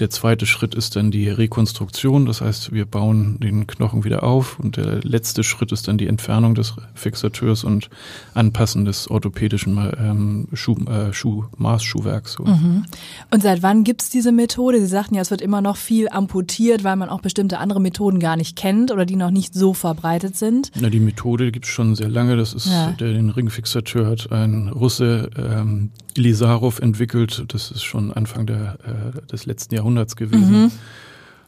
Der 0.00 0.08
zweite 0.08 0.46
Schritt 0.46 0.74
ist 0.74 0.96
dann 0.96 1.10
die 1.10 1.28
Rekonstruktion, 1.28 2.24
das 2.24 2.40
heißt, 2.40 2.72
wir 2.72 2.86
bauen 2.86 3.38
den 3.38 3.66
Knochen 3.66 4.02
wieder 4.02 4.22
auf 4.22 4.58
und 4.58 4.78
der 4.78 5.00
letzte 5.02 5.44
Schritt 5.44 5.72
ist 5.72 5.88
dann 5.88 5.98
die 5.98 6.06
Entfernung 6.06 6.54
des 6.54 6.74
Fixateurs 6.94 7.64
und 7.64 7.90
Anpassen 8.32 8.86
des 8.86 9.10
orthopädischen 9.10 9.76
ähm, 9.98 10.48
Schuh, 10.54 10.76
äh, 10.86 11.12
Schuh, 11.12 11.44
Maßschuhwerks. 11.58 12.32
So. 12.32 12.44
Mhm. 12.44 12.84
Und 13.30 13.42
seit 13.42 13.62
wann 13.62 13.84
gibt's 13.84 14.08
diese 14.08 14.32
Methode? 14.32 14.80
Sie 14.80 14.86
sagten 14.86 15.16
ja, 15.16 15.20
es 15.20 15.30
wird 15.30 15.42
immer 15.42 15.60
noch 15.60 15.76
viel 15.76 16.08
amputiert, 16.08 16.82
weil 16.82 16.96
man 16.96 17.10
auch 17.10 17.20
bestimmte 17.20 17.58
andere 17.58 17.80
Methoden 17.82 18.20
gar 18.20 18.36
nicht 18.36 18.56
kennt 18.56 18.92
oder 18.92 19.04
die 19.04 19.16
noch 19.16 19.30
nicht 19.30 19.52
so 19.52 19.74
verbreitet 19.74 20.34
sind. 20.34 20.72
Na, 20.80 20.88
die 20.88 21.00
Methode 21.00 21.52
gibt's 21.52 21.68
schon 21.68 21.94
sehr 21.94 22.08
lange. 22.08 22.38
Das 22.38 22.54
ist 22.54 22.68
ja. 22.68 22.92
der 22.92 23.12
den 23.12 23.28
Ringfixateur 23.28 24.06
hat 24.06 24.32
ein 24.32 24.68
Russe 24.68 25.28
ähm, 25.36 25.90
Lisarov 26.18 26.78
entwickelt. 26.80 27.44
Das 27.48 27.70
ist 27.70 27.82
schon 27.82 28.12
Anfang 28.12 28.46
der, 28.46 28.78
äh, 28.84 29.26
des 29.26 29.46
letzten 29.46 29.74
Jahrhunderts 29.74 30.16
gewesen. 30.16 30.62
Mhm. 30.64 30.70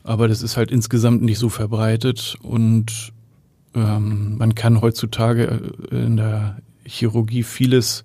Aber 0.05 0.27
das 0.29 0.43
ist 0.43 0.57
halt 0.57 0.71
insgesamt 0.71 1.23
nicht 1.23 1.39
so 1.39 1.49
verbreitet 1.49 2.37
und 2.43 3.13
ähm, 3.75 4.37
man 4.39 4.55
kann 4.55 4.81
heutzutage 4.81 5.61
äh, 5.91 5.97
in 5.97 6.17
der 6.17 6.57
Chirurgie 6.85 7.43
vieles 7.45 8.03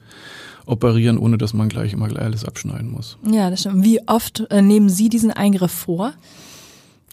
operieren, 0.66 1.18
ohne 1.18 1.38
dass 1.38 1.54
man 1.54 1.70
gleich 1.70 1.94
immer 1.94 2.16
alles 2.18 2.46
abschneiden 2.46 2.92
muss. 2.92 3.18
Ja, 3.30 3.50
das 3.50 3.62
stimmt. 3.62 3.84
Wie 3.84 4.00
oft 4.08 4.46
äh, 4.52 4.62
nehmen 4.62 4.90
Sie 4.90 5.10
diesen 5.10 5.32
Eingriff 5.32 5.72
vor? 5.72 6.14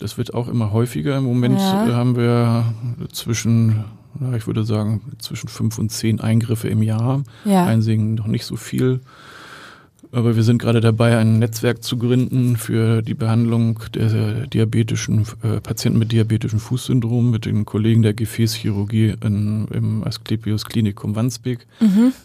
Das 0.00 0.18
wird 0.18 0.34
auch 0.34 0.48
immer 0.48 0.72
häufiger. 0.72 1.16
Im 1.16 1.24
Moment 1.24 1.58
Ja. 1.60 1.86
äh, 1.88 1.92
haben 1.92 2.16
wir 2.16 2.74
zwischen, 3.12 3.84
ich 4.36 4.46
würde 4.46 4.64
sagen, 4.64 5.00
zwischen 5.18 5.48
fünf 5.48 5.78
und 5.78 5.90
zehn 5.90 6.20
Eingriffe 6.20 6.68
im 6.68 6.82
Jahr. 6.82 7.22
Ja. 7.44 7.64
Einsigen 7.64 8.14
noch 8.14 8.26
nicht 8.26 8.44
so 8.44 8.56
viel. 8.56 9.00
Aber 10.14 10.36
wir 10.36 10.44
sind 10.44 10.58
gerade 10.58 10.80
dabei, 10.80 11.18
ein 11.18 11.40
Netzwerk 11.40 11.82
zu 11.82 11.98
gründen 11.98 12.56
für 12.56 13.02
die 13.02 13.14
Behandlung 13.14 13.80
der 13.94 14.46
diabetischen 14.46 15.26
äh, 15.42 15.60
Patienten 15.60 15.98
mit 15.98 16.12
diabetischem 16.12 16.60
Fußsyndrom 16.60 17.32
mit 17.32 17.46
den 17.46 17.64
Kollegen 17.64 18.02
der 18.02 18.14
Gefäßchirurgie 18.14 19.14
in, 19.24 19.66
im 19.72 20.04
Asklepios 20.04 20.66
Klinikum 20.66 21.16
Wandsbek, 21.16 21.66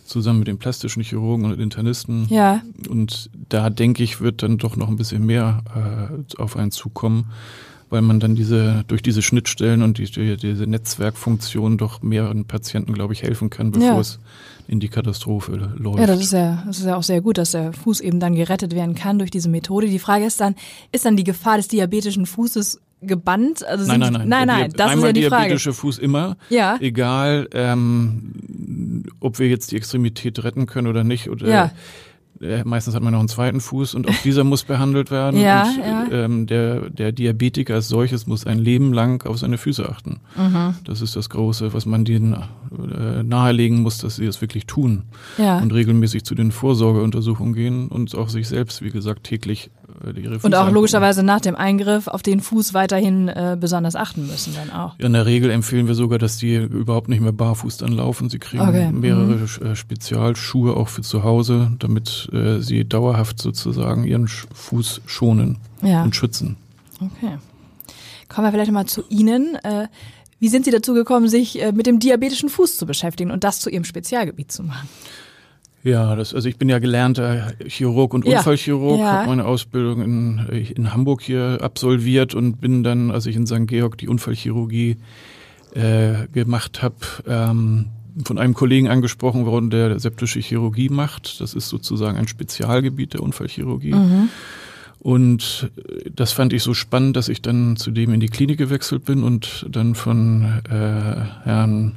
zusammen 0.05 0.39
mit 0.39 0.47
den 0.47 0.59
plastischen 0.59 1.01
Chirurgen 1.01 1.45
und 1.45 1.59
Internisten. 1.59 2.27
Ja, 2.29 2.61
Und 2.89 3.31
da 3.49 3.69
denke 3.71 4.03
ich, 4.03 4.21
wird 4.21 4.43
dann 4.43 4.59
doch 4.59 4.75
noch 4.75 4.87
ein 4.87 4.95
bisschen 4.95 5.25
mehr 5.25 5.63
äh, 5.75 6.41
auf 6.41 6.55
einen 6.57 6.71
zukommen, 6.71 7.25
weil 7.89 8.01
man 8.01 8.19
dann 8.19 8.35
diese 8.35 8.83
durch 8.87 9.01
diese 9.01 9.21
Schnittstellen 9.21 9.81
und 9.81 9.97
die, 9.97 10.05
die, 10.05 10.37
diese 10.37 10.67
Netzwerkfunktion 10.67 11.77
doch 11.77 12.01
mehreren 12.01 12.45
Patienten, 12.45 12.93
glaube 12.93 13.13
ich, 13.13 13.23
helfen 13.23 13.49
kann, 13.49 13.71
bevor 13.71 13.87
Ja. 13.87 13.99
es 13.99 14.19
in 14.67 14.79
die 14.79 14.89
Katastrophe 14.89 15.73
läuft. 15.77 15.99
ja, 15.99 16.05
das 16.05 16.21
ist 16.21 16.33
ja, 16.33 16.63
das 16.67 16.77
ist 16.79 16.85
ja 16.85 16.95
auch 16.95 17.01
sehr 17.03 17.21
gut, 17.21 17.37
dass 17.39 17.51
der 17.51 17.73
Fuß 17.73 18.01
eben 18.01 18.19
dann 18.19 18.35
gerettet 18.35 18.75
werden 18.75 18.93
kann 18.93 19.17
durch 19.17 19.31
diese 19.31 19.49
Methode. 19.49 19.87
Die 19.87 19.97
Frage 19.99 20.25
ist 20.25 20.39
dann, 20.39 20.53
ist 20.91 21.05
dann 21.05 21.17
die 21.17 21.23
Gefahr 21.23 21.57
des 21.57 21.67
diabetischen 21.69 22.27
Fußes 22.27 22.79
gebannt? 23.01 23.65
Also 23.65 23.87
Nein, 23.87 23.99
nein, 24.01 24.13
nein. 24.13 24.27
Nein, 24.29 24.47
nein, 24.47 24.73
das 24.75 24.93
ist 24.93 25.03
ja 25.03 25.11
die 25.13 25.23
Frage. 25.23 25.43
diabetische 25.45 25.73
Fuß 25.73 25.97
immer. 25.97 26.37
Ja. 26.51 26.77
Egal, 26.81 27.47
ähm, 27.53 29.05
ob 29.19 29.39
wir 29.39 29.47
jetzt 29.47 29.71
die 29.71 29.77
Extremität 29.77 30.43
retten 30.43 30.67
können 30.67 30.85
oder 30.87 31.03
nicht. 31.03 31.29
Oder, 31.29 31.47
Ja. 31.49 31.71
Äh, 32.41 32.63
meistens 32.63 32.95
hat 32.95 33.03
man 33.03 33.13
noch 33.13 33.19
einen 33.19 33.27
zweiten 33.27 33.59
Fuß 33.59 33.95
und 33.95 34.07
auch 34.07 34.15
dieser 34.23 34.43
muss 34.43 34.63
behandelt 34.63 35.11
werden. 35.11 35.39
Ja, 35.49 35.63
und, 35.63 35.77
ja. 35.79 36.07
Ähm, 36.11 36.47
der, 36.47 36.89
der 36.89 37.11
Diabetiker 37.11 37.75
als 37.75 37.87
solches 37.87 38.27
muss 38.27 38.45
ein 38.45 38.59
Leben 38.59 38.93
lang 38.93 39.25
auf 39.25 39.37
seine 39.37 39.57
Füße 39.57 39.87
achten. 39.87 40.19
Mhm. 40.35 40.75
Das 40.83 41.01
ist 41.01 41.15
das 41.15 41.29
Große, 41.29 41.73
was 41.73 41.85
man 41.85 42.03
denen 42.03 42.33
äh, 42.33 43.23
nahelegen 43.23 43.81
muss, 43.81 43.99
dass 43.99 44.17
sie 44.17 44.25
das 44.25 44.41
wirklich 44.41 44.65
tun. 44.65 45.03
Ja. 45.37 45.59
Und 45.59 45.73
regelmäßig 45.73 46.25
zu 46.25 46.35
den 46.35 46.51
Vorsorgeuntersuchungen 46.51 47.53
gehen 47.53 47.87
und 47.87 48.15
auch 48.15 48.29
sich 48.29 48.47
selbst, 48.47 48.81
wie 48.81 48.91
gesagt, 48.91 49.23
täglich 49.23 49.71
ihre 50.15 50.35
Füße 50.35 50.45
Und 50.45 50.55
auch 50.55 50.71
logischerweise 50.71 51.23
nach 51.23 51.41
dem 51.41 51.55
Eingriff 51.55 52.07
auf 52.07 52.21
den 52.21 52.39
Fuß 52.41 52.73
weiterhin 52.73 53.27
äh, 53.27 53.57
besonders 53.59 53.95
achten 53.95 54.27
müssen 54.27 54.53
dann 54.55 54.71
auch. 54.71 54.97
In 54.99 55.13
der 55.13 55.25
Regel 55.25 55.49
empfehlen 55.51 55.87
wir 55.87 55.95
sogar, 55.95 56.19
dass 56.19 56.37
die 56.37 56.55
überhaupt 56.55 57.09
nicht 57.09 57.21
mehr 57.21 57.31
barfuß 57.31 57.77
dann 57.77 57.91
laufen. 57.91 58.29
Sie 58.29 58.39
kriegen 58.39 58.67
Okay, 58.67 58.91
mehrere 58.91 59.35
mhm. 59.35 59.65
äh, 59.65 59.75
Spezialschuhe 59.75 60.75
auch 60.75 60.87
für 60.87 61.01
zu 61.01 61.23
Hause, 61.23 61.71
damit 61.79 62.29
äh, 62.33 62.59
sie 62.59 62.85
dauerhaft 62.85 63.41
sozusagen 63.41 64.03
ihren 64.03 64.27
Fuß 64.27 65.01
schonen 65.05 65.57
Ja. 65.81 66.03
und 66.03 66.15
schützen. 66.15 66.57
Okay. 67.01 67.37
Kommen 68.27 68.47
wir 68.47 68.51
vielleicht 68.51 68.71
mal 68.71 68.85
zu 68.85 69.03
Ihnen. 69.09 69.55
Äh, 69.63 69.87
wie 70.39 70.49
sind 70.49 70.65
Sie 70.65 70.71
dazu 70.71 70.93
gekommen, 70.93 71.27
sich 71.27 71.61
äh, 71.61 71.71
mit 71.71 71.85
dem 71.87 71.99
diabetischen 71.99 72.47
Fuß 72.49 72.77
zu 72.77 72.85
beschäftigen 72.85 73.31
und 73.31 73.43
das 73.43 73.59
zu 73.59 73.69
Ihrem 73.69 73.83
Spezialgebiet 73.83 74.51
zu 74.51 74.63
machen? 74.63 74.87
Ja, 75.83 76.15
das, 76.15 76.33
also 76.33 76.49
ich 76.49 76.57
bin 76.57 76.67
ja 76.67 76.79
gelernter 76.79 77.53
Chirurg 77.65 78.13
und 78.13 78.25
Ja. 78.25 78.39
Unfallchirurg, 78.39 78.99
Ja. 78.99 79.11
habe 79.13 79.27
meine 79.29 79.45
Ausbildung 79.45 80.01
in, 80.01 80.39
in 80.75 80.93
Hamburg 80.93 81.21
hier 81.21 81.59
absolviert 81.61 82.35
und 82.35 82.59
bin 82.59 82.83
dann, 82.83 83.11
als 83.11 83.25
ich 83.25 83.35
in 83.35 83.47
St. 83.47 83.65
Georg 83.67 83.97
die 83.97 84.07
Unfallchirurgie 84.09 84.97
äh, 85.73 86.27
gemacht 86.33 86.81
habe, 86.81 86.95
ähm, 87.27 87.85
von 88.25 88.37
einem 88.37 88.53
Kollegen 88.53 88.89
angesprochen 88.89 89.45
worden, 89.45 89.69
der 89.69 89.97
septische 89.99 90.39
Chirurgie 90.41 90.89
macht. 90.89 91.39
Das 91.39 91.53
ist 91.53 91.69
sozusagen 91.69 92.17
ein 92.17 92.27
Spezialgebiet 92.27 93.13
der 93.13 93.21
Unfallchirurgie. 93.23 93.93
Und 94.99 95.71
äh, 95.77 96.09
das 96.13 96.33
fand 96.33 96.51
ich 96.51 96.61
so 96.63 96.73
spannend, 96.73 97.15
dass 97.15 97.29
ich 97.29 97.41
dann 97.41 97.77
zu 97.77 97.91
dem 97.91 98.13
in 98.13 98.19
die 98.19 98.27
Klinik 98.27 98.57
gewechselt 98.57 99.05
bin 99.05 99.23
und 99.23 99.65
dann 99.69 99.95
von 99.95 100.43
äh, 100.69 101.45
Herrn 101.45 101.95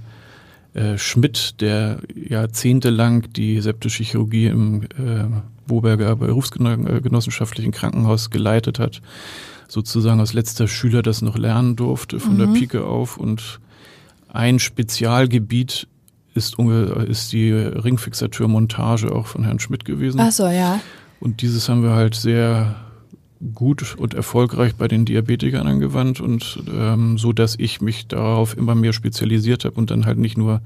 äh, 0.74 0.96
Schmidt, 0.96 1.60
der 1.60 1.98
jahrzehntelang 2.14 3.32
die 3.32 3.60
septische 3.60 4.02
Chirurgie 4.04 4.46
im 4.46 4.82
äh, 4.82 5.24
Boberger 5.66 6.16
Berufsgenossenschaftlichen 6.16 7.72
Krankenhaus 7.72 8.30
geleitet 8.30 8.78
hat, 8.78 9.02
sozusagen 9.68 10.20
als 10.20 10.32
letzter 10.32 10.68
Schüler 10.68 11.02
das 11.02 11.22
noch 11.22 11.36
lernen 11.36 11.76
durfte 11.76 12.20
von 12.20 12.38
der 12.38 12.46
Pike 12.46 12.84
auf. 12.84 13.16
Und 13.16 13.60
ein 14.28 14.58
Spezialgebiet 14.58 15.88
ist, 16.34 16.56
ist 17.06 17.32
die 17.32 17.52
Ringfixaturmontage 17.52 19.14
auch 19.14 19.26
von 19.26 19.44
Herrn 19.44 19.60
Schmidt 19.60 19.84
gewesen. 19.84 20.20
Ach 20.20 20.32
so, 20.32 20.46
ja. 20.46 20.80
Und 21.20 21.42
dieses 21.42 21.68
haben 21.68 21.82
wir 21.82 21.90
halt 21.90 22.14
sehr 22.14 22.74
gut 23.54 23.96
und 23.96 24.14
erfolgreich 24.14 24.74
bei 24.76 24.88
den 24.88 25.04
Diabetikern 25.04 25.66
angewandt 25.66 26.20
und 26.20 26.62
ähm, 26.72 27.18
so, 27.18 27.32
dass 27.32 27.56
ich 27.58 27.80
mich 27.80 28.06
darauf 28.06 28.56
immer 28.56 28.74
mehr 28.74 28.92
spezialisiert 28.92 29.64
habe 29.64 29.74
und 29.76 29.90
dann 29.90 30.06
halt 30.06 30.18
nicht 30.18 30.38
nur 30.38 30.60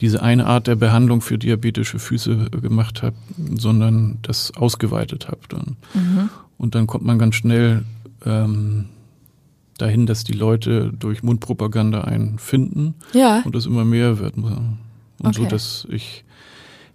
diese 0.00 0.22
eine 0.22 0.46
Art 0.46 0.66
der 0.66 0.76
Behandlung 0.76 1.20
für 1.22 1.38
diabetische 1.38 1.98
Füße 1.98 2.50
äh, 2.52 2.60
gemacht 2.60 3.02
habe, 3.02 3.16
sondern 3.56 4.18
das 4.22 4.52
ausgeweitet 4.54 5.28
habe 5.28 5.40
dann. 5.48 5.76
Und 6.58 6.74
dann 6.74 6.86
kommt 6.86 7.04
man 7.04 7.18
ganz 7.18 7.34
schnell 7.34 7.84
ähm, 8.24 8.86
dahin, 9.78 10.06
dass 10.06 10.22
die 10.24 10.32
Leute 10.34 10.92
durch 10.98 11.22
Mundpropaganda 11.22 12.02
einen 12.02 12.38
finden 12.38 12.94
Ja. 13.14 13.42
und 13.44 13.54
das 13.54 13.66
immer 13.66 13.84
mehr 13.84 14.18
wird. 14.18 14.36
Und 14.36 14.76
so, 15.34 15.40
Okay. 15.42 15.48
dass 15.48 15.86
ich 15.90 16.24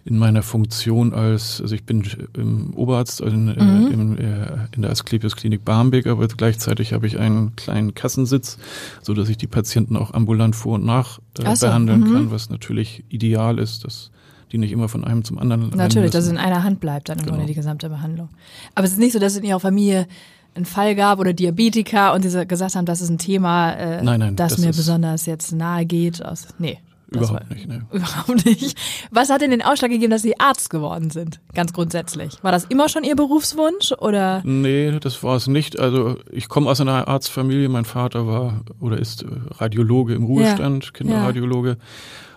in 0.04 0.18
meiner 0.18 0.42
Funktion 0.42 1.14
als, 1.14 1.60
also 1.60 1.74
ich 1.74 1.84
bin 1.84 2.02
im 2.36 2.74
Oberarzt 2.74 3.20
in, 3.20 3.48
äh, 3.48 3.52
im, 3.92 4.18
äh, 4.18 4.46
in 4.74 4.82
der 4.82 4.90
Asklepios 4.90 5.36
Klinik 5.36 5.64
Barmbek, 5.64 6.06
aber 6.06 6.26
gleichzeitig 6.26 6.92
habe 6.92 7.06
ich 7.06 7.18
einen 7.18 7.54
kleinen 7.54 7.94
Kassensitz, 7.94 8.58
so 9.00 9.14
dass 9.14 9.28
ich 9.28 9.36
die 9.36 9.46
Patienten 9.46 9.96
auch 9.96 10.12
ambulant 10.12 10.56
vor 10.56 10.74
und 10.74 10.84
nach 10.84 11.20
äh, 11.38 11.54
so, 11.54 11.66
behandeln 11.66 12.00
mhm. 12.00 12.12
kann, 12.12 12.30
was 12.32 12.50
natürlich 12.50 13.04
ideal 13.10 13.58
ist, 13.58 13.84
dass 13.84 14.10
die 14.50 14.58
nicht 14.58 14.72
immer 14.72 14.88
von 14.88 15.04
einem 15.04 15.24
zum 15.24 15.38
anderen 15.38 15.70
Natürlich, 15.70 16.10
dass 16.10 16.24
es 16.24 16.30
in 16.30 16.36
einer 16.36 16.64
Hand 16.64 16.80
bleibt 16.80 17.08
dann 17.08 17.18
im 17.18 17.24
Genau. 17.24 17.36
Grunde 17.36 17.46
die 17.46 17.54
gesamte 17.54 17.88
Behandlung. 17.88 18.28
Aber 18.74 18.84
es 18.84 18.92
ist 18.92 18.98
nicht 18.98 19.12
so, 19.12 19.18
dass 19.18 19.32
es 19.32 19.38
in 19.38 19.44
Ihrer 19.44 19.60
Familie 19.60 20.06
einen 20.54 20.66
Fall 20.66 20.94
gab 20.94 21.20
oder 21.20 21.32
Diabetiker 21.32 22.12
und 22.12 22.22
Sie 22.22 22.46
gesagt 22.46 22.74
haben, 22.74 22.84
das 22.84 23.00
ist 23.00 23.08
ein 23.08 23.18
Thema, 23.18 23.72
äh, 23.72 24.02
Nein, 24.02 24.20
nein, 24.20 24.36
das, 24.36 24.56
das 24.56 24.60
mir 24.60 24.72
besonders 24.72 25.26
jetzt 25.26 25.52
nahe 25.52 25.86
geht. 25.86 26.22
Aus, 26.24 26.48
nee. 26.58 26.78
Überhaupt 27.16 27.48
war- 27.48 27.54
nicht. 27.56 27.68
Ne. 27.68 27.86
Überhaupt 27.92 28.44
nicht. 28.46 28.76
Was 29.10 29.30
hat 29.30 29.40
denn 29.40 29.50
den 29.50 29.62
Ausschlag 29.62 29.90
gegeben, 29.90 30.10
dass 30.10 30.22
Sie 30.22 30.38
Arzt 30.40 30.70
geworden 30.70 31.10
sind? 31.10 31.40
Ganz 31.54 31.72
grundsätzlich. 31.72 32.38
War 32.42 32.52
das 32.52 32.64
immer 32.64 32.88
schon 32.88 33.04
Ihr 33.04 33.16
Berufswunsch 33.16 33.92
oder? 33.98 34.42
Nee, 34.44 34.98
das 35.00 35.22
war 35.22 35.36
es 35.36 35.46
nicht. 35.46 35.78
Also 35.78 36.16
ich 36.30 36.48
komme 36.48 36.70
aus 36.70 36.80
einer 36.80 37.08
Arztfamilie. 37.08 37.68
Mein 37.68 37.84
Vater 37.84 38.26
war 38.26 38.60
oder 38.80 38.98
ist 38.98 39.22
äh, 39.22 39.26
Radiologe 39.58 40.14
im 40.14 40.24
Ruhestand, 40.24 40.94
Kinderradiologe. 40.94 41.76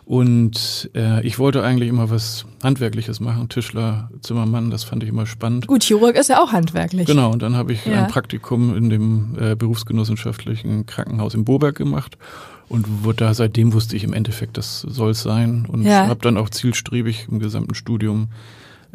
Und 0.03 0.91
äh, 0.93 1.25
ich 1.25 1.39
wollte 1.39 1.63
eigentlich 1.63 1.89
immer 1.89 2.11
was 2.11 2.45
Handwerkliches 2.63 3.19
machen, 3.19 3.49
Tischler, 3.49 4.11
Zimmermann, 4.21 4.69
das 4.69 4.83
fand 4.83 5.01
ich 5.01 5.09
immer 5.09 5.25
spannend. 5.25 5.65
Gut, 5.65 5.83
Chirurg 5.83 6.15
ist 6.15 6.29
ja 6.29 6.43
auch 6.43 6.51
handwerklich. 6.51 7.07
Genau, 7.07 7.31
und 7.31 7.41
dann 7.41 7.55
habe 7.55 7.73
ich 7.73 7.83
Ja. 7.87 8.03
ein 8.03 8.07
Praktikum 8.07 8.77
in 8.77 8.91
dem 8.91 9.35
äh, 9.39 9.55
berufsgenossenschaftlichen 9.55 10.85
Krankenhaus 10.85 11.33
in 11.33 11.43
Boberg 11.43 11.75
gemacht. 11.75 12.19
Und 12.67 12.85
wo, 13.05 13.11
da 13.13 13.33
seitdem 13.33 13.73
wusste 13.73 13.95
ich 13.95 14.03
im 14.03 14.13
Endeffekt, 14.13 14.57
das 14.57 14.81
soll 14.81 15.11
es 15.11 15.21
sein. 15.21 15.65
Und 15.71 15.83
Ja. 15.83 16.07
habe 16.07 16.19
dann 16.21 16.37
auch 16.37 16.49
zielstrebig 16.49 17.27
im 17.31 17.39
gesamten 17.39 17.75
Studium 17.75 18.29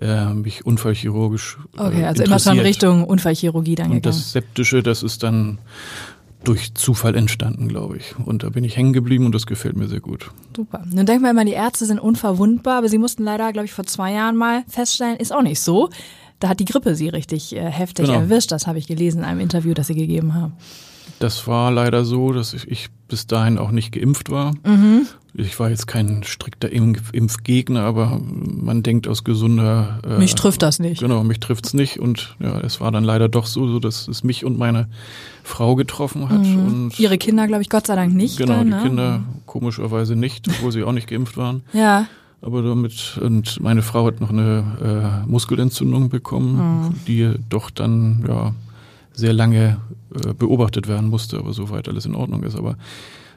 äh, 0.00 0.32
mich 0.32 0.64
unfallchirurgisch 0.66 1.58
äh, 1.76 1.80
Okay, 1.82 2.04
also 2.04 2.22
immer 2.22 2.38
schon. 2.38 2.58
Richtung 2.58 3.04
Unfallchirurgie 3.04 3.74
dann 3.74 3.86
Und 3.90 3.96
gegangen. 3.96 4.16
das 4.16 4.32
Septische, 4.32 4.82
das 4.82 5.02
ist 5.02 5.22
dann 5.22 5.58
durch 6.42 6.72
Zufall 6.72 7.14
entstanden, 7.16 7.68
glaube 7.68 7.98
ich. 7.98 8.14
Und 8.24 8.42
da 8.42 8.48
bin 8.48 8.64
ich 8.64 8.76
hängen 8.78 8.94
geblieben 8.94 9.26
und 9.26 9.34
das 9.34 9.44
gefällt 9.46 9.76
mir 9.76 9.88
sehr 9.88 10.00
gut. 10.00 10.30
Super. 10.56 10.82
Nun 10.90 11.04
denkt 11.04 11.20
man 11.22 11.32
immer, 11.32 11.44
die 11.44 11.52
Ärzte 11.52 11.84
sind 11.84 11.98
unverwundbar, 12.00 12.78
aber 12.78 12.88
sie 12.88 12.96
mussten 12.96 13.24
leider, 13.24 13.52
glaube 13.52 13.66
ich, 13.66 13.72
vor 13.74 13.84
zwei 13.84 14.12
Jahren 14.14 14.36
mal 14.36 14.64
feststellen, 14.68 15.16
ist 15.18 15.34
auch 15.34 15.42
nicht 15.42 15.60
so. 15.60 15.90
Da 16.38 16.48
hat 16.48 16.58
die 16.60 16.64
Grippe 16.64 16.94
sie 16.94 17.10
richtig 17.10 17.54
äh, 17.54 17.60
heftig 17.70 18.06
Genau. 18.06 18.18
erwischt. 18.20 18.50
Das 18.52 18.66
habe 18.66 18.78
ich 18.78 18.86
gelesen 18.86 19.18
in 19.18 19.24
einem 19.26 19.40
Interview, 19.40 19.74
das 19.74 19.88
sie 19.88 19.94
gegeben 19.94 20.32
haben. 20.34 20.54
Das 21.20 21.46
war 21.46 21.70
leider 21.70 22.04
so, 22.04 22.32
dass 22.32 22.52
ich, 22.54 22.88
bis 23.08 23.26
dahin 23.28 23.58
auch 23.58 23.70
nicht 23.70 23.92
geimpft 23.92 24.30
war. 24.30 24.52
Mhm. 24.66 25.06
Ich 25.34 25.60
war 25.60 25.70
jetzt 25.70 25.86
kein 25.86 26.24
strikter 26.24 26.72
Impf 26.72 27.12
Impfgegner, 27.12 27.82
aber 27.82 28.20
man 28.20 28.82
denkt 28.82 29.06
aus 29.06 29.22
gesunder. 29.22 30.00
Äh, 30.04 30.18
Mich 30.18 30.34
trifft 30.34 30.60
das 30.62 30.80
nicht. 30.80 31.00
Genau, 31.00 31.22
mich 31.22 31.38
trifft's 31.38 31.72
nicht. 31.72 32.00
Und 32.00 32.34
ja, 32.40 32.58
es 32.60 32.80
war 32.80 32.90
dann 32.90 33.04
leider 33.04 33.28
doch 33.28 33.46
so, 33.46 33.68
so 33.68 33.78
dass 33.78 34.08
es 34.08 34.24
mich 34.24 34.44
und 34.44 34.58
meine 34.58 34.88
Frau 35.44 35.76
getroffen 35.76 36.28
hat. 36.30 36.38
Und 36.40 36.86
Mhm. 36.86 36.92
Ihre 36.98 37.16
Kinder, 37.16 37.46
glaube 37.46 37.62
ich, 37.62 37.68
Gott 37.70 37.86
sei 37.86 37.94
Dank 37.94 38.12
nicht. 38.14 38.38
genau, 38.38 38.54
dann, 38.54 38.64
die 38.66 38.72
ne? 38.72 38.82
Kinder 38.82 39.22
komischerweise 39.46 40.16
nicht, 40.16 40.48
obwohl 40.48 40.72
sie 40.72 40.82
auch 40.82 40.92
nicht 40.92 41.06
geimpft 41.06 41.36
waren. 41.36 41.62
Ja, 41.72 42.06
Aber 42.42 42.62
damit, 42.62 43.18
und 43.22 43.60
meine 43.60 43.82
Frau 43.82 44.06
hat 44.06 44.20
noch 44.20 44.30
eine 44.30 45.22
äh, 45.26 45.30
Muskelentzündung 45.30 46.08
bekommen, 46.08 46.94
die 47.06 47.34
doch 47.50 47.70
dann 47.70 48.24
ja 48.26 48.54
sehr 49.20 49.32
lange 49.32 49.80
äh, 50.14 50.34
beobachtet 50.34 50.88
werden 50.88 51.08
musste, 51.08 51.38
aber 51.38 51.52
soweit 51.52 51.88
alles 51.88 52.06
in 52.06 52.14
Ordnung 52.14 52.42
ist. 52.42 52.56
Aber 52.56 52.76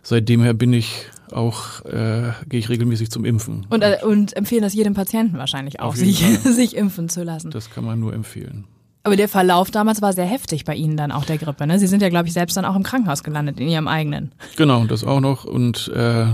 seitdem 0.01 0.41
her 0.41 0.53
bin 0.53 0.73
ich 0.73 1.05
auch 1.31 1.83
äh, 1.85 2.31
gehe 2.47 2.59
ich 2.59 2.69
regelmäßig 2.69 3.09
zum 3.11 3.25
Impfen. 3.25 3.65
Und, 3.69 3.81
äh, 3.81 3.97
und 4.03 4.35
empfehlen 4.35 4.61
das 4.61 4.73
jedem 4.73 4.93
Patienten 4.93 5.37
wahrscheinlich 5.37 5.79
auch, 5.79 5.95
sich, 5.95 6.19
sich 6.43 6.75
impfen 6.75 7.09
zu 7.09 7.23
lassen. 7.23 7.51
Das 7.51 7.69
kann 7.69 7.83
man 7.83 7.99
nur 7.99 8.13
empfehlen. 8.13 8.65
Aber 9.03 9.17
der 9.17 9.27
Verlauf 9.27 9.69
damals 9.69 10.01
war 10.01 10.13
sehr 10.13 10.25
heftig 10.25 10.63
bei 10.63 10.75
Ihnen 10.75 10.95
dann 10.95 11.11
auch 11.11 11.25
der 11.25 11.37
Grippe. 11.37 11.67
Ne? 11.67 11.77
Sie 11.77 11.87
sind 11.87 12.01
ja, 12.01 12.09
glaube 12.09 12.27
ich, 12.27 12.33
selbst 12.33 12.55
dann 12.55 12.63
auch 12.63 12.75
im 12.75 12.83
Krankenhaus 12.83 13.23
gelandet, 13.23 13.59
in 13.59 13.67
Ihrem 13.67 13.89
eigenen. 13.89 14.31
Genau, 14.55 14.85
das 14.85 15.03
auch 15.03 15.19
noch. 15.19 15.43
Und 15.43 15.89
äh, 15.93 16.27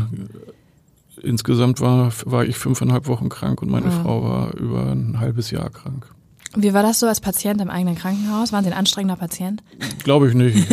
insgesamt 1.24 1.82
war, 1.82 2.12
war 2.26 2.46
ich 2.46 2.58
fünfeinhalb 2.58 3.08
Wochen 3.08 3.30
krank 3.30 3.64
und 3.64 3.72
meine 3.72 3.88
mhm. 3.88 4.04
Frau 4.04 4.24
war 4.24 4.54
über 4.56 4.92
ein 4.92 5.20
halbes 5.20 5.50
Jahr 5.50 5.72
krank. 5.72 6.08
Wie 6.56 6.74
war 6.74 6.82
das 6.82 7.00
so 7.00 7.06
als 7.06 7.22
Patient 7.22 7.62
im 7.62 7.70
eigenen 7.70 7.96
Krankenhaus? 7.96 8.52
Waren 8.52 8.64
Sie 8.64 8.72
ein 8.72 8.78
anstrengender 8.78 9.16
Patient? 9.16 9.62
Glaube 10.04 10.30
ich 10.30 10.34
nicht. 10.34 10.68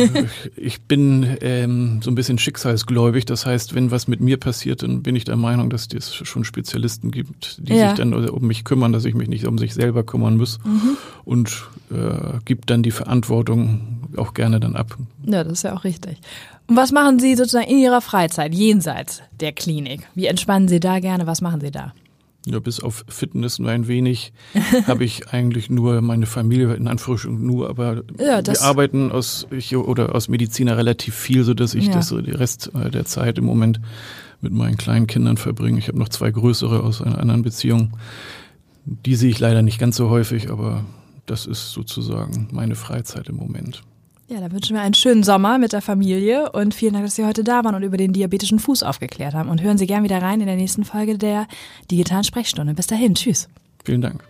ich 0.55 0.81
bin 0.81 1.37
ähm, 1.41 2.01
so 2.01 2.09
ein 2.09 2.15
bisschen 2.15 2.39
schicksalsgläubig. 2.39 3.25
Das 3.25 3.45
heißt, 3.45 3.75
wenn 3.75 3.91
was 3.91 4.07
mit 4.07 4.19
mir 4.19 4.37
passiert, 4.37 4.81
dann 4.81 5.03
bin 5.03 5.15
ich 5.15 5.23
der 5.23 5.35
Meinung, 5.35 5.69
dass 5.69 5.87
es 5.93 6.13
schon 6.13 6.43
Spezialisten 6.43 7.11
gibt, 7.11 7.59
die 7.59 7.75
ja. 7.75 7.89
sich 7.89 7.97
dann 7.97 8.13
um 8.13 8.47
mich 8.47 8.63
kümmern, 8.63 8.91
dass 8.91 9.05
ich 9.05 9.13
mich 9.13 9.27
nicht 9.27 9.45
um 9.45 9.57
sich 9.57 9.73
selber 9.75 10.03
kümmern 10.03 10.37
muss. 10.37 10.59
Mhm. 10.65 10.97
Und 11.25 11.67
äh, 11.91 12.39
gibt 12.45 12.69
dann 12.71 12.81
die 12.81 12.91
Verantwortung 12.91 14.09
auch 14.17 14.33
gerne 14.33 14.59
dann 14.59 14.75
ab. 14.75 14.97
Ja, 15.25 15.43
das 15.43 15.53
ist 15.53 15.63
ja 15.63 15.75
auch 15.75 15.83
richtig. 15.83 16.17
Und 16.67 16.75
was 16.75 16.91
machen 16.91 17.19
Sie 17.19 17.35
sozusagen 17.35 17.69
in 17.69 17.77
Ihrer 17.77 18.01
Freizeit, 18.01 18.53
jenseits 18.53 19.21
der 19.39 19.51
Klinik? 19.51 20.07
Wie 20.15 20.25
entspannen 20.25 20.67
Sie 20.67 20.79
da 20.79 20.99
gerne? 20.99 21.27
Was 21.27 21.41
machen 21.41 21.61
Sie 21.61 21.71
da? 21.71 21.93
Ja, 22.45 22.59
bis 22.59 22.79
auf 22.79 23.03
Fitness 23.09 23.59
nur 23.59 23.69
ein 23.69 23.87
wenig 23.87 24.31
habe 24.87 25.03
ich 25.03 25.29
eigentlich 25.29 25.69
nur 25.69 26.01
meine 26.01 26.25
Familie, 26.25 26.73
in 26.75 26.87
Anführungsstrichen 26.87 27.45
nur, 27.45 27.69
aber 27.69 28.03
ja, 28.17 28.45
wir 28.45 28.61
arbeiten 28.61 29.11
aus 29.11 29.47
ich, 29.51 29.75
oder 29.75 30.15
aus 30.15 30.29
Mediziner 30.29 30.77
relativ 30.77 31.13
viel, 31.15 31.43
so 31.43 31.53
dass 31.53 31.73
ich 31.73 31.87
ja. 31.87 31.93
das 31.93 32.07
so 32.07 32.21
den 32.21 32.35
Rest 32.35 32.71
äh, 32.73 32.89
der 32.89 33.03
Zeit 33.05 33.37
im 33.37 33.45
Moment 33.45 33.81
mit 34.39 34.53
meinen 34.53 34.77
kleinen 34.77 35.07
Kindern 35.07 35.37
verbringe. 35.37 35.79
Ich 35.79 35.87
habe 35.87 35.99
noch 35.99 36.09
zwei 36.09 36.31
größere 36.31 36.83
aus 36.83 37.01
einer 37.01 37.19
anderen 37.19 37.41
Beziehung. 37.41 37.97
Die 38.85 39.15
sehe 39.15 39.29
ich 39.29 39.39
leider 39.39 39.61
nicht 39.61 39.79
ganz 39.79 39.97
so 39.97 40.09
häufig, 40.09 40.49
aber 40.49 40.85
das 41.25 41.45
ist 41.45 41.71
sozusagen 41.71 42.47
meine 42.51 42.75
Freizeit 42.75 43.27
im 43.27 43.35
Moment. 43.35 43.83
Ja, 44.29 44.41
dann 44.41 44.51
wünschen 44.51 44.75
wir 44.75 44.81
einen 44.81 44.93
schönen 44.93 45.23
Sommer 45.23 45.57
mit 45.57 45.71
der 45.71 45.81
Familie 45.81 46.51
und 46.51 46.73
vielen 46.73 46.93
Dank, 46.93 47.05
dass 47.05 47.15
Sie 47.15 47.25
heute 47.25 47.45
da 47.45 47.63
waren 47.63 47.75
und 47.75 47.83
über 47.83 47.95
den 47.95 48.11
diabetischen 48.11 48.59
Fuß 48.59 48.83
aufgeklärt 48.83 49.33
haben. 49.33 49.49
Und 49.49 49.61
hören 49.61 49.77
Sie 49.77 49.87
gern 49.87 50.03
wieder 50.03 50.21
rein 50.21 50.41
in 50.41 50.47
der 50.47 50.57
nächsten 50.57 50.83
Folge 50.83 51.17
der 51.17 51.47
digitalen 51.89 52.25
Sprechstunde. 52.25 52.73
Bis 52.73 52.87
dahin, 52.87 53.15
tschüss. 53.15 53.47
Vielen 53.85 54.01
Dank. 54.01 54.21